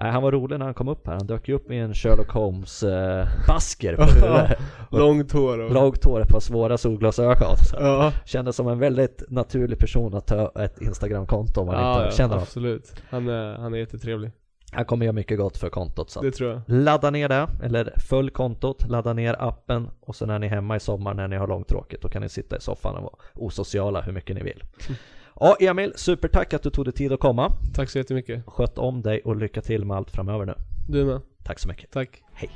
Nej, 0.00 0.10
han 0.12 0.22
var 0.22 0.32
rolig 0.32 0.58
när 0.58 0.64
han 0.64 0.74
kom 0.74 0.88
upp 0.88 1.06
här. 1.06 1.14
Han 1.14 1.26
dök 1.26 1.48
ju 1.48 1.54
upp 1.54 1.70
i 1.70 1.76
en 1.76 1.94
Sherlock 1.94 2.30
Holmes 2.30 2.82
eh, 2.82 3.26
basker 3.48 3.96
på 3.96 4.02
huvudet. 4.14 4.58
Långt 4.90 5.32
hår 5.32 5.58
och... 5.58 5.72
Långt 5.74 6.04
hår, 6.04 6.20
ett 6.20 6.28
par 6.28 6.40
svåra 6.40 6.78
solglasögon. 6.78 7.56
Så 7.56 7.76
Ja, 7.80 8.12
Kändes 8.24 8.56
som 8.56 8.68
en 8.68 8.78
väldigt 8.78 9.22
naturlig 9.28 9.78
person 9.78 10.14
att 10.14 10.26
ta 10.26 10.52
ett 10.64 10.80
Instagramkonto 10.80 11.60
om 11.60 11.66
man 11.66 11.74
ja, 11.80 12.04
inte 12.04 12.16
känner 12.16 12.28
ja 12.28 12.34
honom. 12.34 12.42
absolut. 12.42 13.02
Han 13.10 13.28
är, 13.28 13.54
han 13.58 13.74
är 13.74 13.78
jättetrevlig. 13.78 14.30
Han 14.72 14.84
kommer 14.84 15.04
göra 15.04 15.12
mycket 15.12 15.38
gott 15.38 15.56
för 15.56 15.68
kontot 15.68 16.10
så 16.10 16.22
Det 16.22 16.30
tror 16.30 16.50
jag. 16.50 16.60
Ladda 16.66 17.10
ner 17.10 17.28
det, 17.28 17.48
eller 17.62 17.92
följ 18.08 18.30
kontot, 18.30 18.88
ladda 18.88 19.12
ner 19.12 19.36
appen 19.38 19.90
och 20.00 20.16
sen 20.16 20.30
är 20.30 20.38
ni 20.38 20.46
hemma 20.46 20.76
i 20.76 20.80
sommar 20.80 21.14
när 21.14 21.28
ni 21.28 21.36
har 21.36 21.46
långtråkigt 21.46 22.02
då 22.02 22.08
kan 22.08 22.22
ni 22.22 22.28
sitta 22.28 22.56
i 22.56 22.60
soffan 22.60 22.96
och 22.96 23.02
vara 23.02 23.14
osociala 23.34 24.00
hur 24.00 24.12
mycket 24.12 24.36
ni 24.36 24.42
vill. 24.42 24.64
Ja 25.40 25.56
Emil, 25.60 25.92
supertack 25.96 26.54
att 26.54 26.62
du 26.62 26.70
tog 26.70 26.84
dig 26.84 26.94
tid 26.94 27.12
att 27.12 27.20
komma. 27.20 27.52
Tack 27.74 27.90
så 27.90 27.98
jättemycket. 27.98 28.46
Sköt 28.46 28.78
om 28.78 29.02
dig 29.02 29.20
och 29.24 29.36
lycka 29.36 29.62
till 29.62 29.84
med 29.84 29.96
allt 29.96 30.10
framöver 30.10 30.46
nu. 30.46 30.54
Du 30.88 31.04
med. 31.04 31.20
Tack 31.44 31.58
så 31.58 31.68
mycket. 31.68 31.90
Tack. 31.90 32.22
Hej. 32.32 32.50